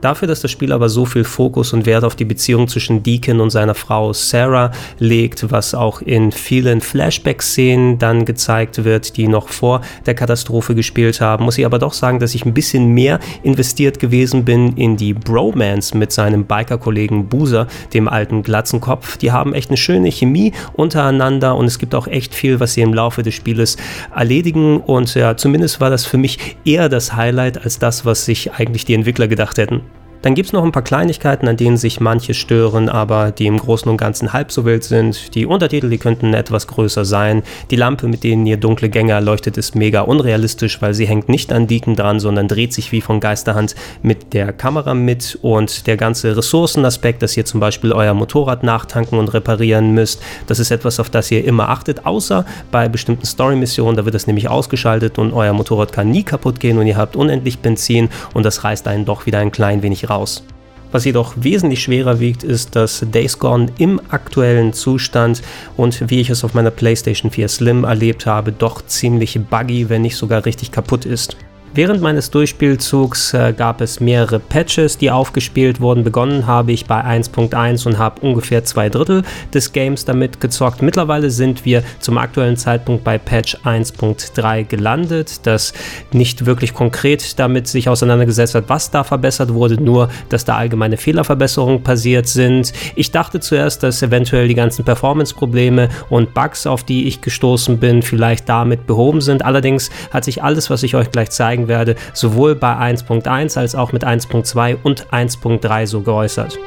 Dafür, 0.00 0.28
dass 0.28 0.40
das 0.40 0.50
Spiel 0.50 0.72
aber 0.72 0.88
so 0.88 1.04
viel 1.04 1.24
Fokus 1.24 1.72
und 1.72 1.86
Wert 1.86 2.04
auf 2.04 2.16
die 2.16 2.24
Beziehung 2.24 2.68
zwischen 2.68 3.02
Deacon 3.02 3.40
und 3.40 3.50
seiner 3.50 3.74
Frau 3.74 4.12
Sarah 4.12 4.70
legt, 4.98 5.50
was 5.50 5.74
auch 5.74 6.00
in 6.00 6.32
vielen 6.32 6.80
Flashback-Szenen 6.80 7.98
dann 7.98 8.24
gezeigt 8.24 8.84
wird, 8.84 9.16
die 9.16 9.28
noch 9.28 9.48
vor 9.48 9.80
der 10.06 10.14
Katastrophe 10.14 10.74
gespielt 10.74 11.20
haben, 11.20 11.44
muss 11.44 11.58
ich 11.58 11.66
aber 11.66 11.78
doch 11.78 11.92
sagen, 11.92 12.20
dass 12.20 12.34
ich 12.34 12.44
ein 12.44 12.54
bisschen 12.54 12.92
mehr 12.94 13.18
investiert 13.42 13.98
gewesen 13.98 14.44
bin 14.44 14.74
in 14.76 14.96
die 14.96 15.14
Bromance 15.14 15.96
mit 15.96 16.12
seinem 16.12 16.44
Biker-Kollegen 16.44 17.28
Boozer, 17.28 17.66
dem 17.92 18.08
alten 18.08 18.42
Glatzenkopf. 18.42 19.16
Die 19.16 19.32
haben 19.32 19.54
echt 19.54 19.70
eine 19.70 19.76
schöne 19.76 20.10
Chemie 20.10 20.52
untereinander 20.74 21.56
und 21.56 21.66
es 21.66 21.78
gibt 21.78 21.94
auch 21.94 22.06
echt 22.06 22.34
viel, 22.34 22.60
was 22.60 22.74
sie 22.74 22.82
im 22.82 22.94
Laufe 22.94 23.22
des 23.22 23.34
Spieles 23.34 23.76
erledigen 24.14 24.80
und 24.80 25.14
ja, 25.14 25.36
zumindest 25.36 25.80
war 25.80 25.90
das 25.90 26.06
für 26.06 26.18
mich 26.18 26.56
eher 26.64 26.88
das 26.88 27.14
Highlight 27.14 27.64
als 27.64 27.78
das, 27.78 28.04
was 28.04 28.24
sich 28.24 28.52
eigentlich 28.52 28.84
die 28.84 28.94
Entwickler 28.94 29.28
gedacht 29.28 29.58
hätten. 29.58 29.82
Dann 30.22 30.34
gibt 30.34 30.46
es 30.46 30.52
noch 30.52 30.64
ein 30.64 30.72
paar 30.72 30.82
Kleinigkeiten, 30.82 31.46
an 31.46 31.56
denen 31.56 31.76
sich 31.76 32.00
manche 32.00 32.34
stören, 32.34 32.88
aber 32.88 33.30
die 33.30 33.46
im 33.46 33.58
Großen 33.58 33.88
und 33.88 33.98
Ganzen 33.98 34.32
halb 34.32 34.50
so 34.50 34.64
wild 34.64 34.82
sind. 34.82 35.34
Die 35.36 35.46
Untertitel, 35.46 35.88
die 35.88 35.98
könnten 35.98 36.34
etwas 36.34 36.66
größer 36.66 37.04
sein. 37.04 37.44
Die 37.70 37.76
Lampe, 37.76 38.08
mit 38.08 38.24
denen 38.24 38.44
ihr 38.44 38.56
dunkle 38.56 38.88
Gänge 38.88 39.12
erleuchtet, 39.12 39.56
ist 39.56 39.76
mega 39.76 40.00
unrealistisch, 40.00 40.82
weil 40.82 40.92
sie 40.92 41.06
hängt 41.06 41.28
nicht 41.28 41.52
an 41.52 41.68
Deacon 41.68 41.94
dran, 41.94 42.18
sondern 42.18 42.48
dreht 42.48 42.72
sich 42.72 42.90
wie 42.90 43.00
von 43.00 43.20
Geisterhand 43.20 43.76
mit 44.02 44.32
der 44.34 44.52
Kamera 44.52 44.92
mit. 44.92 45.38
Und 45.40 45.86
der 45.86 45.96
ganze 45.96 46.36
Ressourcenaspekt, 46.36 47.22
dass 47.22 47.36
ihr 47.36 47.44
zum 47.44 47.60
Beispiel 47.60 47.92
euer 47.92 48.14
Motorrad 48.14 48.64
nachtanken 48.64 49.20
und 49.20 49.32
reparieren 49.32 49.92
müsst, 49.92 50.20
das 50.48 50.58
ist 50.58 50.72
etwas, 50.72 50.98
auf 50.98 51.10
das 51.10 51.30
ihr 51.30 51.44
immer 51.44 51.68
achtet, 51.68 52.06
außer 52.06 52.44
bei 52.72 52.88
bestimmten 52.88 53.24
Story-Missionen. 53.24 53.96
Da 53.96 54.04
wird 54.04 54.16
das 54.16 54.26
nämlich 54.26 54.48
ausgeschaltet 54.48 55.18
und 55.18 55.32
euer 55.32 55.52
Motorrad 55.52 55.92
kann 55.92 56.10
nie 56.10 56.24
kaputt 56.24 56.58
gehen 56.58 56.76
und 56.78 56.88
ihr 56.88 56.96
habt 56.96 57.14
unendlich 57.14 57.60
Benzin 57.60 58.08
und 58.34 58.42
das 58.42 58.64
reißt 58.64 58.88
einen 58.88 59.04
doch 59.04 59.26
wieder 59.26 59.38
ein 59.38 59.52
klein 59.52 59.82
wenig 59.82 60.07
raus. 60.10 60.42
Was 60.90 61.04
jedoch 61.04 61.34
wesentlich 61.36 61.82
schwerer 61.82 62.18
wiegt, 62.18 62.44
ist, 62.44 62.74
dass 62.74 63.04
Days 63.12 63.38
Gone 63.38 63.66
im 63.76 64.00
aktuellen 64.08 64.72
Zustand 64.72 65.42
und 65.76 66.10
wie 66.10 66.20
ich 66.20 66.30
es 66.30 66.44
auf 66.44 66.54
meiner 66.54 66.70
PlayStation 66.70 67.30
4 67.30 67.48
Slim 67.48 67.84
erlebt 67.84 68.24
habe, 68.24 68.52
doch 68.52 68.84
ziemlich 68.86 69.38
buggy, 69.50 69.90
wenn 69.90 70.02
nicht 70.02 70.16
sogar 70.16 70.46
richtig 70.46 70.72
kaputt 70.72 71.04
ist. 71.04 71.36
Während 71.74 72.00
meines 72.00 72.30
Durchspielzugs 72.30 73.34
äh, 73.34 73.52
gab 73.56 73.80
es 73.80 74.00
mehrere 74.00 74.38
Patches, 74.38 74.98
die 74.98 75.10
aufgespielt 75.10 75.80
wurden. 75.80 76.02
Begonnen 76.02 76.46
habe 76.46 76.72
ich 76.72 76.86
bei 76.86 77.04
1.1 77.04 77.86
und 77.86 77.98
habe 77.98 78.20
ungefähr 78.22 78.64
zwei 78.64 78.88
Drittel 78.88 79.22
des 79.52 79.72
Games 79.72 80.04
damit 80.04 80.40
gezockt. 80.40 80.82
Mittlerweile 80.82 81.30
sind 81.30 81.64
wir 81.64 81.82
zum 82.00 82.18
aktuellen 82.18 82.56
Zeitpunkt 82.56 83.04
bei 83.04 83.18
Patch 83.18 83.56
1.3 83.64 84.64
gelandet, 84.64 85.46
das 85.46 85.72
nicht 86.12 86.46
wirklich 86.46 86.72
konkret 86.74 87.38
damit 87.38 87.68
sich 87.68 87.88
auseinandergesetzt 87.88 88.54
hat, 88.54 88.64
was 88.68 88.90
da 88.90 89.04
verbessert 89.04 89.52
wurde, 89.52 89.82
nur 89.82 90.08
dass 90.30 90.44
da 90.44 90.56
allgemeine 90.56 90.96
Fehlerverbesserungen 90.96 91.82
passiert 91.82 92.26
sind. 92.28 92.72
Ich 92.96 93.10
dachte 93.10 93.40
zuerst, 93.40 93.82
dass 93.82 94.02
eventuell 94.02 94.48
die 94.48 94.54
ganzen 94.54 94.84
Performance-Probleme 94.84 95.90
und 96.08 96.34
Bugs, 96.34 96.66
auf 96.66 96.82
die 96.84 97.06
ich 97.06 97.20
gestoßen 97.20 97.78
bin, 97.78 98.02
vielleicht 98.02 98.48
damit 98.48 98.86
behoben 98.86 99.20
sind. 99.20 99.44
Allerdings 99.44 99.90
hat 100.10 100.24
sich 100.24 100.42
alles, 100.42 100.70
was 100.70 100.82
ich 100.82 100.94
euch 100.94 101.10
gleich 101.10 101.30
zeige, 101.30 101.57
zeigen 101.58 101.68
werde, 101.68 101.96
sowohl 102.12 102.54
bei 102.54 102.74
1.1 102.74 103.58
als 103.58 103.74
auch 103.74 103.92
mit 103.92 104.06
1.2 104.06 104.76
und 104.82 105.06
1.3 105.08 105.86
so 105.86 106.00
geäußert. 106.02 106.58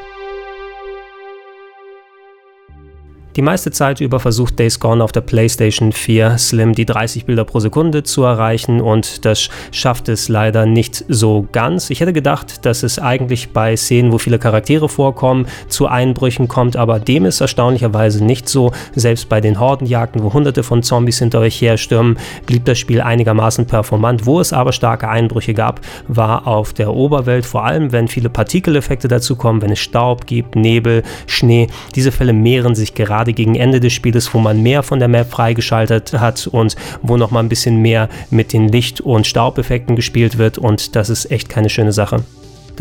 Die 3.38 3.42
meiste 3.42 3.72
Zeit 3.72 4.02
über 4.02 4.20
versucht 4.20 4.60
Days 4.60 4.82
Gone 4.82 5.02
auf 5.02 5.14
der 5.14 5.22
PlayStation 5.22 5.94
4 5.94 6.38
Slim 6.38 6.74
die 6.74 6.86
30 6.86 7.24
Bilder 7.24 7.46
pro 7.46 7.62
Sekunde 7.62 8.04
zu 8.04 8.24
erreichen 8.24 8.82
und 8.82 9.24
das 9.24 9.50
schafft 9.72 10.10
es 10.10 10.28
leider 10.28 10.66
nicht 10.66 11.06
so 11.08 11.48
ganz. 11.54 11.90
Ich 11.92 12.02
hätte 12.02 12.12
gedacht, 12.12 12.66
dass 12.66 12.84
es 12.84 13.00
eigentlich 13.00 13.52
bei 13.52 13.78
Szenen, 13.78 14.12
wo 14.12 14.18
viele 14.18 14.38
Charaktere 14.38 14.90
vorkommen, 14.90 15.46
zu 15.70 15.88
Einbrüchen 15.88 16.50
kommt, 16.50 16.76
aber 16.76 17.00
dem 17.00 17.24
ist 17.24 17.40
erstaunlicherweise 17.40 18.22
nicht 18.22 18.50
so. 18.50 18.74
Selbst 18.96 19.30
bei 19.30 19.40
den 19.40 19.62
Hordenjagden, 19.62 20.24
wo 20.24 20.34
hunderte 20.34 20.64
von 20.64 20.84
Zombies 20.84 21.20
hinter 21.20 21.40
euch 21.40 21.62
herstürmen, 21.62 22.18
blieb 22.46 22.66
das 22.66 22.80
Spiel 22.80 23.00
einigermaßen 23.00 23.66
performant. 23.66 24.26
Wo 24.26 24.42
es 24.42 24.52
aber 24.52 24.74
starke 24.74 25.08
Einbrüche 25.08 25.54
gab, 25.54 25.80
war 26.10 26.48
auf 26.48 26.74
der 26.74 26.94
Oberwelt, 26.94 27.46
vor 27.46 27.64
allem 27.64 27.94
wenn 27.94 28.10
viele 28.10 28.30
Partikeleffekte 28.30 29.08
dazu 29.08 29.38
kommen, 29.38 29.62
wenn 29.62 29.72
es 29.72 29.80
Staub 29.80 30.28
gibt, 30.28 30.58
Nebel, 30.58 31.04
Schnee. 31.28 31.68
Diese 31.96 32.12
Fälle 32.12 32.34
mehren 32.34 32.76
sich 32.76 32.94
gerade 32.94 33.21
gerade 33.22 33.34
gegen 33.34 33.54
Ende 33.54 33.80
des 33.80 33.94
Spieles, 33.94 34.34
wo 34.34 34.40
man 34.40 34.64
mehr 34.64 34.82
von 34.82 34.98
der 34.98 35.08
Map 35.08 35.30
freigeschaltet 35.30 36.14
hat 36.14 36.48
und 36.48 36.76
wo 37.04 37.18
noch 37.18 37.30
mal 37.30 37.40
ein 37.40 37.50
bisschen 37.50 37.78
mehr 37.78 38.10
mit 38.32 38.52
den 38.52 38.68
Licht- 38.68 39.00
und 39.00 39.28
Staubeffekten 39.28 39.96
gespielt 39.96 40.40
wird 40.40 40.58
und 40.58 40.96
das 40.96 41.12
ist 41.12 41.30
echt 41.30 41.48
keine 41.48 41.70
schöne 41.70 41.94
Sache. 41.94 42.24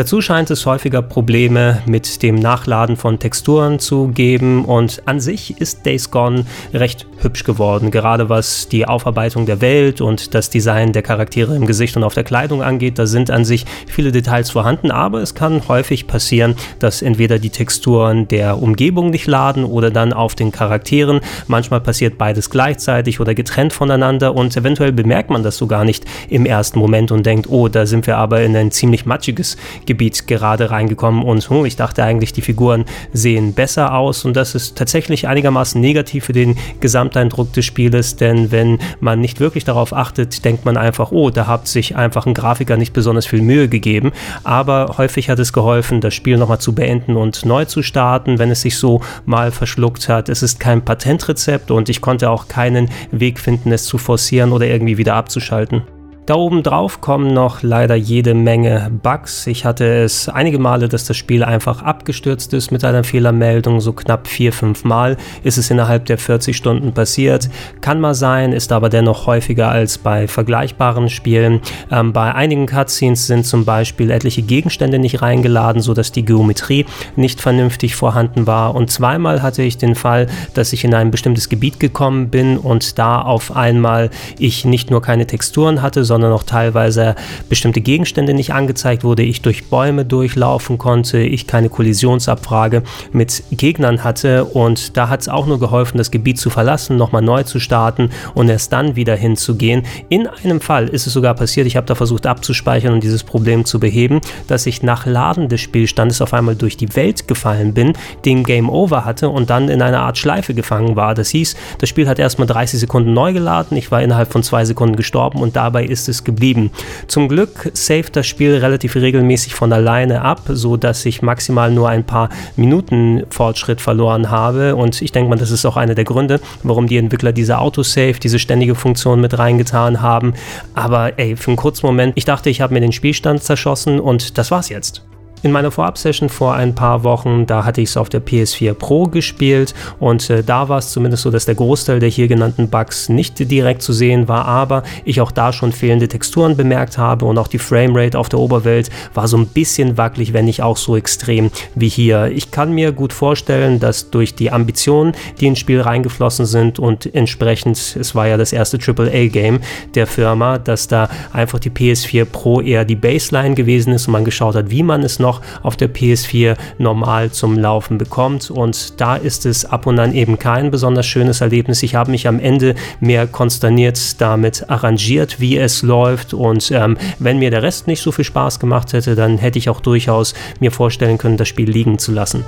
Dazu 0.00 0.22
scheint 0.22 0.50
es 0.50 0.64
häufiger 0.64 1.02
Probleme 1.02 1.82
mit 1.84 2.22
dem 2.22 2.36
Nachladen 2.36 2.96
von 2.96 3.18
Texturen 3.18 3.78
zu 3.78 4.08
geben 4.08 4.64
und 4.64 5.02
an 5.04 5.20
sich 5.20 5.60
ist 5.60 5.84
Days 5.84 6.10
Gone 6.10 6.46
recht 6.72 7.06
hübsch 7.18 7.44
geworden, 7.44 7.90
gerade 7.90 8.30
was 8.30 8.66
die 8.66 8.86
Aufarbeitung 8.86 9.44
der 9.44 9.60
Welt 9.60 10.00
und 10.00 10.32
das 10.32 10.48
Design 10.48 10.94
der 10.94 11.02
Charaktere 11.02 11.54
im 11.54 11.66
Gesicht 11.66 11.98
und 11.98 12.04
auf 12.04 12.14
der 12.14 12.24
Kleidung 12.24 12.62
angeht. 12.62 12.98
Da 12.98 13.04
sind 13.04 13.30
an 13.30 13.44
sich 13.44 13.66
viele 13.86 14.10
Details 14.10 14.48
vorhanden, 14.48 14.90
aber 14.90 15.20
es 15.20 15.34
kann 15.34 15.68
häufig 15.68 16.06
passieren, 16.06 16.54
dass 16.78 17.02
entweder 17.02 17.38
die 17.38 17.50
Texturen 17.50 18.26
der 18.26 18.62
Umgebung 18.62 19.10
nicht 19.10 19.26
laden 19.26 19.64
oder 19.64 19.90
dann 19.90 20.14
auf 20.14 20.34
den 20.34 20.50
Charakteren. 20.50 21.20
Manchmal 21.46 21.82
passiert 21.82 22.16
beides 22.16 22.48
gleichzeitig 22.48 23.20
oder 23.20 23.34
getrennt 23.34 23.74
voneinander 23.74 24.34
und 24.34 24.56
eventuell 24.56 24.92
bemerkt 24.92 25.28
man 25.28 25.42
das 25.42 25.58
so 25.58 25.66
gar 25.66 25.84
nicht 25.84 26.06
im 26.30 26.46
ersten 26.46 26.78
Moment 26.78 27.12
und 27.12 27.26
denkt, 27.26 27.50
oh, 27.50 27.68
da 27.68 27.84
sind 27.84 28.06
wir 28.06 28.16
aber 28.16 28.40
in 28.40 28.56
ein 28.56 28.70
ziemlich 28.70 29.04
matschiges 29.04 29.58
Gebiet 29.90 30.28
gerade 30.28 30.70
reingekommen 30.70 31.24
und 31.24 31.50
oh, 31.50 31.64
ich 31.64 31.74
dachte 31.74 32.04
eigentlich, 32.04 32.32
die 32.32 32.42
Figuren 32.42 32.84
sehen 33.12 33.54
besser 33.54 33.92
aus 33.92 34.24
und 34.24 34.36
das 34.36 34.54
ist 34.54 34.78
tatsächlich 34.78 35.26
einigermaßen 35.26 35.80
negativ 35.80 36.26
für 36.26 36.32
den 36.32 36.56
Gesamteindruck 36.78 37.52
des 37.54 37.64
Spieles, 37.64 38.14
denn 38.14 38.52
wenn 38.52 38.78
man 39.00 39.20
nicht 39.20 39.40
wirklich 39.40 39.64
darauf 39.64 39.92
achtet, 39.92 40.44
denkt 40.44 40.64
man 40.64 40.76
einfach, 40.76 41.10
oh, 41.10 41.30
da 41.30 41.48
hat 41.48 41.66
sich 41.66 41.96
einfach 41.96 42.24
ein 42.24 42.34
Grafiker 42.34 42.76
nicht 42.76 42.92
besonders 42.92 43.26
viel 43.26 43.42
Mühe 43.42 43.68
gegeben, 43.68 44.12
aber 44.44 44.94
häufig 44.96 45.28
hat 45.28 45.40
es 45.40 45.52
geholfen, 45.52 46.00
das 46.00 46.14
Spiel 46.14 46.36
nochmal 46.36 46.60
zu 46.60 46.72
beenden 46.72 47.16
und 47.16 47.44
neu 47.44 47.64
zu 47.64 47.82
starten, 47.82 48.38
wenn 48.38 48.52
es 48.52 48.62
sich 48.62 48.78
so 48.78 49.00
mal 49.26 49.50
verschluckt 49.50 50.08
hat. 50.08 50.28
Es 50.28 50.44
ist 50.44 50.60
kein 50.60 50.84
Patentrezept 50.84 51.72
und 51.72 51.88
ich 51.88 52.00
konnte 52.00 52.30
auch 52.30 52.46
keinen 52.46 52.90
Weg 53.10 53.40
finden, 53.40 53.72
es 53.72 53.86
zu 53.86 53.98
forcieren 53.98 54.52
oder 54.52 54.66
irgendwie 54.66 54.98
wieder 54.98 55.16
abzuschalten. 55.16 55.82
Da 56.26 56.34
oben 56.34 56.62
drauf 56.62 57.00
kommen 57.00 57.32
noch 57.32 57.62
leider 57.62 57.96
jede 57.96 58.34
Menge 58.34 58.90
Bugs. 59.02 59.46
Ich 59.46 59.64
hatte 59.64 60.04
es 60.04 60.28
einige 60.28 60.58
Male, 60.58 60.88
dass 60.88 61.04
das 61.04 61.16
Spiel 61.16 61.42
einfach 61.42 61.82
abgestürzt 61.82 62.52
ist 62.52 62.70
mit 62.70 62.84
einer 62.84 63.02
Fehlermeldung. 63.02 63.80
So 63.80 63.92
knapp 63.94 64.28
vier, 64.28 64.52
fünf 64.52 64.84
Mal 64.84 65.16
ist 65.42 65.56
es 65.56 65.70
innerhalb 65.70 66.04
der 66.04 66.18
40 66.18 66.56
Stunden 66.56 66.92
passiert. 66.92 67.48
Kann 67.80 68.00
mal 68.00 68.14
sein, 68.14 68.52
ist 68.52 68.70
aber 68.70 68.90
dennoch 68.90 69.26
häufiger 69.26 69.70
als 69.70 69.98
bei 69.98 70.28
vergleichbaren 70.28 71.08
Spielen. 71.08 71.62
Ähm, 71.90 72.12
bei 72.12 72.32
einigen 72.34 72.66
Cutscenes 72.66 73.26
sind 73.26 73.46
zum 73.46 73.64
Beispiel 73.64 74.10
etliche 74.10 74.42
Gegenstände 74.42 74.98
nicht 74.98 75.22
reingeladen, 75.22 75.82
sodass 75.82 76.12
die 76.12 76.24
Geometrie 76.24 76.86
nicht 77.16 77.40
vernünftig 77.40 77.96
vorhanden 77.96 78.46
war. 78.46 78.74
Und 78.74 78.90
zweimal 78.90 79.42
hatte 79.42 79.62
ich 79.62 79.78
den 79.78 79.94
Fall, 79.94 80.28
dass 80.54 80.72
ich 80.72 80.84
in 80.84 80.94
ein 80.94 81.10
bestimmtes 81.10 81.48
Gebiet 81.48 81.80
gekommen 81.80 82.28
bin 82.28 82.58
und 82.58 82.98
da 82.98 83.20
auf 83.22 83.56
einmal 83.56 84.10
ich 84.38 84.64
nicht 84.64 84.90
nur 84.90 85.02
keine 85.02 85.26
Texturen 85.26 85.82
hatte, 85.82 86.04
sondern 86.10 86.32
auch 86.32 86.42
teilweise 86.42 87.14
bestimmte 87.48 87.80
Gegenstände 87.80 88.34
nicht 88.34 88.52
angezeigt 88.52 89.04
wurde, 89.04 89.22
ich 89.22 89.42
durch 89.42 89.66
Bäume 89.66 90.04
durchlaufen 90.04 90.76
konnte, 90.76 91.20
ich 91.20 91.46
keine 91.46 91.68
Kollisionsabfrage 91.68 92.82
mit 93.12 93.44
Gegnern 93.52 94.02
hatte 94.02 94.44
und 94.44 94.96
da 94.96 95.08
hat 95.08 95.20
es 95.20 95.28
auch 95.28 95.46
nur 95.46 95.60
geholfen, 95.60 95.98
das 95.98 96.10
Gebiet 96.10 96.36
zu 96.36 96.50
verlassen, 96.50 96.96
nochmal 96.96 97.22
neu 97.22 97.44
zu 97.44 97.60
starten 97.60 98.10
und 98.34 98.48
erst 98.48 98.72
dann 98.72 98.96
wieder 98.96 99.14
hinzugehen. 99.14 99.84
In 100.08 100.26
einem 100.26 100.60
Fall 100.60 100.88
ist 100.88 101.06
es 101.06 101.12
sogar 101.12 101.34
passiert, 101.34 101.68
ich 101.68 101.76
habe 101.76 101.86
da 101.86 101.94
versucht 101.94 102.26
abzuspeichern 102.26 102.92
und 102.92 103.04
dieses 103.04 103.22
Problem 103.22 103.64
zu 103.64 103.78
beheben, 103.78 104.20
dass 104.48 104.66
ich 104.66 104.82
nach 104.82 105.06
Laden 105.06 105.48
des 105.48 105.60
Spielstandes 105.60 106.20
auf 106.20 106.34
einmal 106.34 106.56
durch 106.56 106.76
die 106.76 106.96
Welt 106.96 107.28
gefallen 107.28 107.72
bin, 107.72 107.92
den 108.24 108.42
Game 108.42 108.68
Over 108.68 109.04
hatte 109.04 109.28
und 109.28 109.48
dann 109.48 109.68
in 109.68 109.80
einer 109.80 110.00
Art 110.00 110.18
Schleife 110.18 110.54
gefangen 110.54 110.96
war. 110.96 111.14
Das 111.14 111.28
hieß, 111.30 111.54
das 111.78 111.88
Spiel 111.88 112.08
hat 112.08 112.18
erstmal 112.18 112.48
30 112.48 112.80
Sekunden 112.80 113.12
neu 113.12 113.32
geladen, 113.32 113.76
ich 113.76 113.92
war 113.92 114.02
innerhalb 114.02 114.32
von 114.32 114.42
zwei 114.42 114.64
Sekunden 114.64 114.96
gestorben 114.96 115.40
und 115.40 115.54
dabei 115.54 115.84
ist 115.84 115.99
es 116.08 116.24
geblieben. 116.24 116.70
Zum 117.06 117.28
Glück 117.28 117.70
saved 117.74 118.16
das 118.16 118.26
Spiel 118.26 118.56
relativ 118.56 118.96
regelmäßig 118.96 119.54
von 119.54 119.72
alleine 119.72 120.22
ab, 120.22 120.42
so 120.48 120.76
dass 120.76 121.04
ich 121.06 121.22
maximal 121.22 121.70
nur 121.70 121.88
ein 121.88 122.04
paar 122.04 122.28
Minuten 122.56 123.24
Fortschritt 123.30 123.80
verloren 123.80 124.30
habe 124.30 124.76
und 124.76 125.00
ich 125.02 125.12
denke 125.12 125.30
mal, 125.30 125.36
das 125.36 125.50
ist 125.50 125.64
auch 125.66 125.76
einer 125.76 125.94
der 125.94 126.04
Gründe, 126.04 126.40
warum 126.62 126.86
die 126.86 126.96
Entwickler 126.96 127.32
diese 127.32 127.58
Autosave, 127.58 128.20
diese 128.20 128.38
ständige 128.38 128.74
Funktion 128.74 129.20
mit 129.20 129.38
reingetan 129.38 130.00
haben. 130.02 130.34
Aber 130.74 131.18
ey, 131.18 131.36
für 131.36 131.48
einen 131.48 131.56
kurzen 131.56 131.86
Moment, 131.86 132.12
ich 132.16 132.24
dachte, 132.24 132.50
ich 132.50 132.60
habe 132.60 132.74
mir 132.74 132.80
den 132.80 132.92
Spielstand 132.92 133.42
zerschossen 133.42 134.00
und 134.00 134.38
das 134.38 134.50
war's 134.50 134.68
jetzt. 134.68 135.02
In 135.42 135.52
meiner 135.52 135.70
Vorab-Session 135.70 136.28
vor 136.28 136.52
ein 136.52 136.74
paar 136.74 137.02
Wochen, 137.02 137.46
da 137.46 137.64
hatte 137.64 137.80
ich 137.80 137.88
es 137.88 137.96
auf 137.96 138.10
der 138.10 138.20
PS4 138.20 138.74
Pro 138.74 139.04
gespielt 139.04 139.72
und 139.98 140.28
äh, 140.28 140.44
da 140.44 140.68
war 140.68 140.76
es 140.76 140.92
zumindest 140.92 141.22
so, 141.22 141.30
dass 141.30 141.46
der 141.46 141.54
Großteil 141.54 141.98
der 141.98 142.10
hier 142.10 142.28
genannten 142.28 142.68
Bugs 142.68 143.08
nicht 143.08 143.38
direkt 143.50 143.80
zu 143.80 143.94
sehen 143.94 144.28
war, 144.28 144.44
aber 144.44 144.82
ich 145.06 145.22
auch 145.22 145.32
da 145.32 145.54
schon 145.54 145.72
fehlende 145.72 146.08
Texturen 146.08 146.58
bemerkt 146.58 146.98
habe 146.98 147.24
und 147.24 147.38
auch 147.38 147.48
die 147.48 147.58
Framerate 147.58 148.18
auf 148.18 148.28
der 148.28 148.38
Oberwelt 148.38 148.90
war 149.14 149.28
so 149.28 149.38
ein 149.38 149.46
bisschen 149.46 149.96
wackelig, 149.96 150.34
wenn 150.34 150.44
nicht 150.44 150.62
auch 150.62 150.76
so 150.76 150.94
extrem 150.94 151.50
wie 151.74 151.88
hier. 151.88 152.26
Ich 152.26 152.50
kann 152.50 152.74
mir 152.74 152.92
gut 152.92 153.14
vorstellen, 153.14 153.80
dass 153.80 154.10
durch 154.10 154.34
die 154.34 154.50
Ambitionen, 154.50 155.14
die 155.40 155.46
ins 155.46 155.58
Spiel 155.58 155.80
reingeflossen 155.80 156.44
sind 156.44 156.78
und 156.78 157.14
entsprechend, 157.14 157.78
es 157.98 158.14
war 158.14 158.28
ja 158.28 158.36
das 158.36 158.52
erste 158.52 158.78
AAA-Game 158.78 159.60
der 159.94 160.06
Firma, 160.06 160.58
dass 160.58 160.86
da 160.86 161.08
einfach 161.32 161.60
die 161.60 161.70
PS4 161.70 162.26
Pro 162.26 162.60
eher 162.60 162.84
die 162.84 162.94
Baseline 162.94 163.54
gewesen 163.54 163.94
ist 163.94 164.06
und 164.06 164.12
man 164.12 164.26
geschaut 164.26 164.54
hat, 164.54 164.70
wie 164.70 164.82
man 164.82 165.02
es 165.02 165.18
noch 165.18 165.29
noch 165.30 165.40
auf 165.62 165.76
der 165.76 165.92
PS4 165.92 166.56
normal 166.78 167.30
zum 167.30 167.56
Laufen 167.56 167.98
bekommt. 167.98 168.50
Und 168.50 169.00
da 169.00 169.16
ist 169.16 169.46
es 169.46 169.64
ab 169.64 169.86
und 169.86 169.98
an 169.98 170.14
eben 170.14 170.38
kein 170.38 170.70
besonders 170.70 171.06
schönes 171.06 171.40
Erlebnis. 171.40 171.82
Ich 171.82 171.94
habe 171.94 172.10
mich 172.10 172.26
am 172.26 172.40
Ende 172.40 172.74
mehr 173.00 173.26
konsterniert 173.26 174.20
damit 174.20 174.68
arrangiert, 174.68 175.40
wie 175.40 175.56
es 175.58 175.82
läuft. 175.82 176.34
Und 176.34 176.70
ähm, 176.72 176.96
wenn 177.18 177.38
mir 177.38 177.50
der 177.50 177.62
Rest 177.62 177.86
nicht 177.86 178.02
so 178.02 178.10
viel 178.12 178.24
Spaß 178.24 178.58
gemacht 178.58 178.92
hätte, 178.92 179.14
dann 179.14 179.38
hätte 179.38 179.58
ich 179.58 179.68
auch 179.68 179.80
durchaus 179.80 180.34
mir 180.58 180.72
vorstellen 180.72 181.18
können, 181.18 181.36
das 181.36 181.48
Spiel 181.48 181.70
liegen 181.70 181.98
zu 181.98 182.12
lassen. 182.12 182.44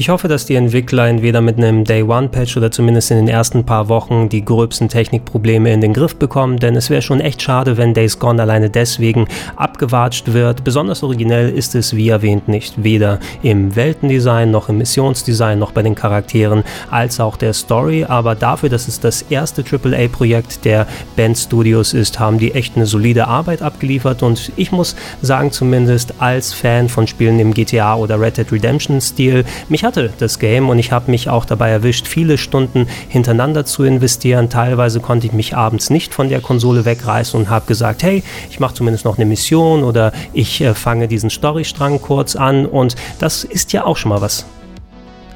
Ich 0.00 0.08
hoffe, 0.08 0.28
dass 0.28 0.46
die 0.46 0.54
Entwickler 0.54 1.08
entweder 1.08 1.42
mit 1.42 1.58
einem 1.58 1.84
Day-One-Patch 1.84 2.56
oder 2.56 2.70
zumindest 2.70 3.10
in 3.10 3.18
den 3.18 3.28
ersten 3.28 3.66
paar 3.66 3.90
Wochen 3.90 4.30
die 4.30 4.42
gröbsten 4.42 4.88
Technikprobleme 4.88 5.70
in 5.70 5.82
den 5.82 5.92
Griff 5.92 6.16
bekommen, 6.16 6.56
denn 6.56 6.74
es 6.74 6.88
wäre 6.88 7.02
schon 7.02 7.20
echt 7.20 7.42
schade, 7.42 7.76
wenn 7.76 7.92
Days 7.92 8.18
Gone 8.18 8.40
alleine 8.40 8.70
deswegen 8.70 9.28
abgewatscht 9.56 10.32
wird. 10.32 10.64
Besonders 10.64 11.02
originell 11.02 11.50
ist 11.50 11.74
es, 11.74 11.94
wie 11.94 12.08
erwähnt, 12.08 12.48
nicht 12.48 12.82
weder 12.82 13.18
im 13.42 13.76
Weltendesign 13.76 14.50
noch 14.50 14.70
im 14.70 14.78
Missionsdesign 14.78 15.58
noch 15.58 15.72
bei 15.72 15.82
den 15.82 15.94
Charakteren 15.94 16.64
als 16.90 17.20
auch 17.20 17.36
der 17.36 17.52
Story, 17.52 18.06
aber 18.08 18.34
dafür, 18.34 18.70
dass 18.70 18.88
es 18.88 19.00
das 19.00 19.20
erste 19.28 19.62
AAA-Projekt 19.62 20.64
der 20.64 20.86
Band 21.14 21.36
Studios 21.36 21.92
ist, 21.92 22.18
haben 22.18 22.38
die 22.38 22.54
echt 22.54 22.74
eine 22.74 22.86
solide 22.86 23.28
Arbeit 23.28 23.60
abgeliefert 23.60 24.22
und 24.22 24.50
ich 24.56 24.72
muss 24.72 24.96
sagen, 25.20 25.52
zumindest 25.52 26.14
als 26.20 26.54
Fan 26.54 26.88
von 26.88 27.06
Spielen 27.06 27.38
im 27.38 27.52
GTA 27.52 27.96
oder 27.96 28.18
Red 28.18 28.38
Dead 28.38 28.50
Redemption-Stil, 28.50 29.44
mich 29.68 29.84
hat 29.84 29.89
hatte 29.90 30.12
das 30.18 30.38
Game 30.38 30.68
und 30.68 30.78
ich 30.78 30.92
habe 30.92 31.10
mich 31.10 31.28
auch 31.28 31.44
dabei 31.44 31.70
erwischt, 31.70 32.06
viele 32.06 32.38
Stunden 32.38 32.86
hintereinander 33.08 33.64
zu 33.64 33.82
investieren. 33.82 34.48
Teilweise 34.48 35.00
konnte 35.00 35.26
ich 35.26 35.32
mich 35.32 35.56
abends 35.56 35.90
nicht 35.90 36.14
von 36.14 36.28
der 36.28 36.40
Konsole 36.40 36.84
wegreißen 36.84 37.40
und 37.40 37.50
habe 37.50 37.66
gesagt, 37.66 38.04
hey, 38.04 38.22
ich 38.48 38.60
mache 38.60 38.74
zumindest 38.74 39.04
noch 39.04 39.18
eine 39.18 39.26
Mission 39.26 39.82
oder 39.82 40.12
ich 40.32 40.60
äh, 40.60 40.74
fange 40.74 41.08
diesen 41.08 41.28
Storystrang 41.28 42.00
kurz 42.00 42.36
an 42.36 42.66
und 42.66 42.94
das 43.18 43.42
ist 43.42 43.72
ja 43.72 43.84
auch 43.84 43.96
schon 43.96 44.10
mal 44.10 44.20
was. 44.20 44.46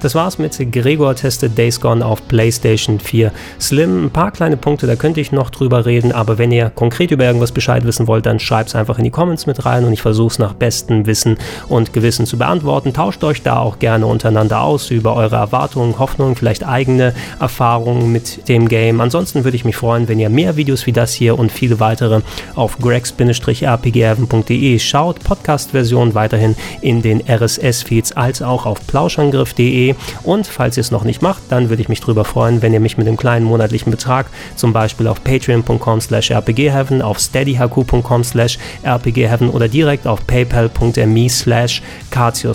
Das 0.05 0.15
war's 0.15 0.39
mit 0.39 0.71
Gregor 0.71 1.15
testet 1.15 1.57
Days 1.57 1.81
Gone 1.81 2.05
auf 2.05 2.29
PlayStation 2.29 3.01
4 3.01 3.33
Slim. 3.59 4.05
Ein 4.05 4.11
paar 4.11 4.33
kleine 4.33 4.59
Punkte, 4.59 4.87
da 4.87 4.97
könnte 4.97 5.23
ich 5.23 5.33
noch 5.33 5.49
drüber 5.49 5.87
reden, 5.87 6.13
aber 6.13 6.37
wenn 6.37 6.53
ihr 6.53 6.69
konkret 6.69 7.11
über 7.11 7.25
irgendwas 7.25 7.53
Bescheid 7.53 7.87
wissen 7.87 8.07
wollt, 8.07 8.27
dann 8.27 8.39
schreibt 8.39 8.69
es 8.69 8.75
einfach 8.75 8.99
in 8.99 9.05
die 9.05 9.11
Comments 9.11 9.47
mit 9.47 9.65
rein 9.65 9.87
und 9.87 9.95
ich 9.95 10.03
versuche 10.03 10.33
es 10.33 10.39
nach 10.39 10.53
bestem 10.53 11.07
Wissen 11.07 11.39
und 11.71 11.95
Gewissen 11.95 12.27
zu 12.27 12.37
beantworten. 12.37 12.93
Tauscht 12.93 13.25
euch 13.25 13.41
da 13.41 13.61
auch 13.61 13.79
gerne 13.79 14.05
untereinander 14.05 14.61
aus 14.61 14.91
über 14.91 15.17
eure 15.17 15.37
Erwartungen, 15.37 15.99
Hoffnungen, 15.99 16.37
vielleicht 16.37 16.69
eigene 16.69 17.15
Erfahrungen 17.41 18.13
mit 18.13 18.47
dem 18.51 18.69
Game. 18.69 19.01
Ansonsten 19.01 19.45
würde 19.45 19.57
ich 19.57 19.65
mich 19.65 19.77
freuen, 19.77 20.07
wenn 20.07 20.21
ihr 20.21 20.29
mehr 20.29 20.57
Videos 20.57 20.85
wie 20.85 20.93
das 20.93 21.15
hier 21.15 21.39
und 21.39 21.51
viele 21.51 21.81
weitere 21.81 22.21
auf 22.57 22.77
gregs-rpgheaven.de 22.77 24.79
schaut. 24.81 25.25
Podcast-Version 25.25 26.15
weiterhin 26.15 26.57
in 26.83 27.01
den 27.01 27.23
RSS-Feeds 27.27 28.13
als 28.13 28.43
auch 28.43 28.67
auf 28.67 28.87
plauschangriff.de. 28.87 29.94
Und 30.23 30.47
falls 30.47 30.77
ihr 30.77 30.83
es 30.83 30.91
noch 30.91 31.05
nicht 31.05 31.23
macht, 31.23 31.43
dann 31.49 31.69
würde 31.69 31.83
ich 31.83 31.89
mich 31.89 32.01
darüber 32.01 32.25
freuen, 32.25 32.63
wenn 32.63 32.73
ihr 32.73 32.81
mich 32.81 32.97
mit 32.99 33.07
einem 33.07 33.17
kleinen 33.17 33.47
monatlichen 33.47 33.91
Betrag 33.91 34.27
zum 34.57 34.73
Beispiel 34.73 35.07
auf 35.07 35.23
patreon.com 35.25 36.01
slash 36.01 36.31
rpgheaven, 36.31 37.03
auf 37.03 37.19
steadyhq.com 37.19 38.25
slash 38.25 38.59
rpgheaven 38.85 39.51
oder 39.51 39.69
direkt 39.69 40.07
auf 40.07 40.27
paypal.me 40.27 41.29
slash 41.29 41.83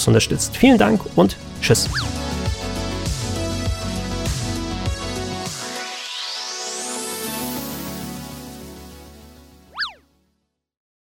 unterstützt. 0.08 0.56
Vielen 0.58 0.78
Dank 0.78 1.02
und 1.16 1.38
tschüss. 1.62 1.90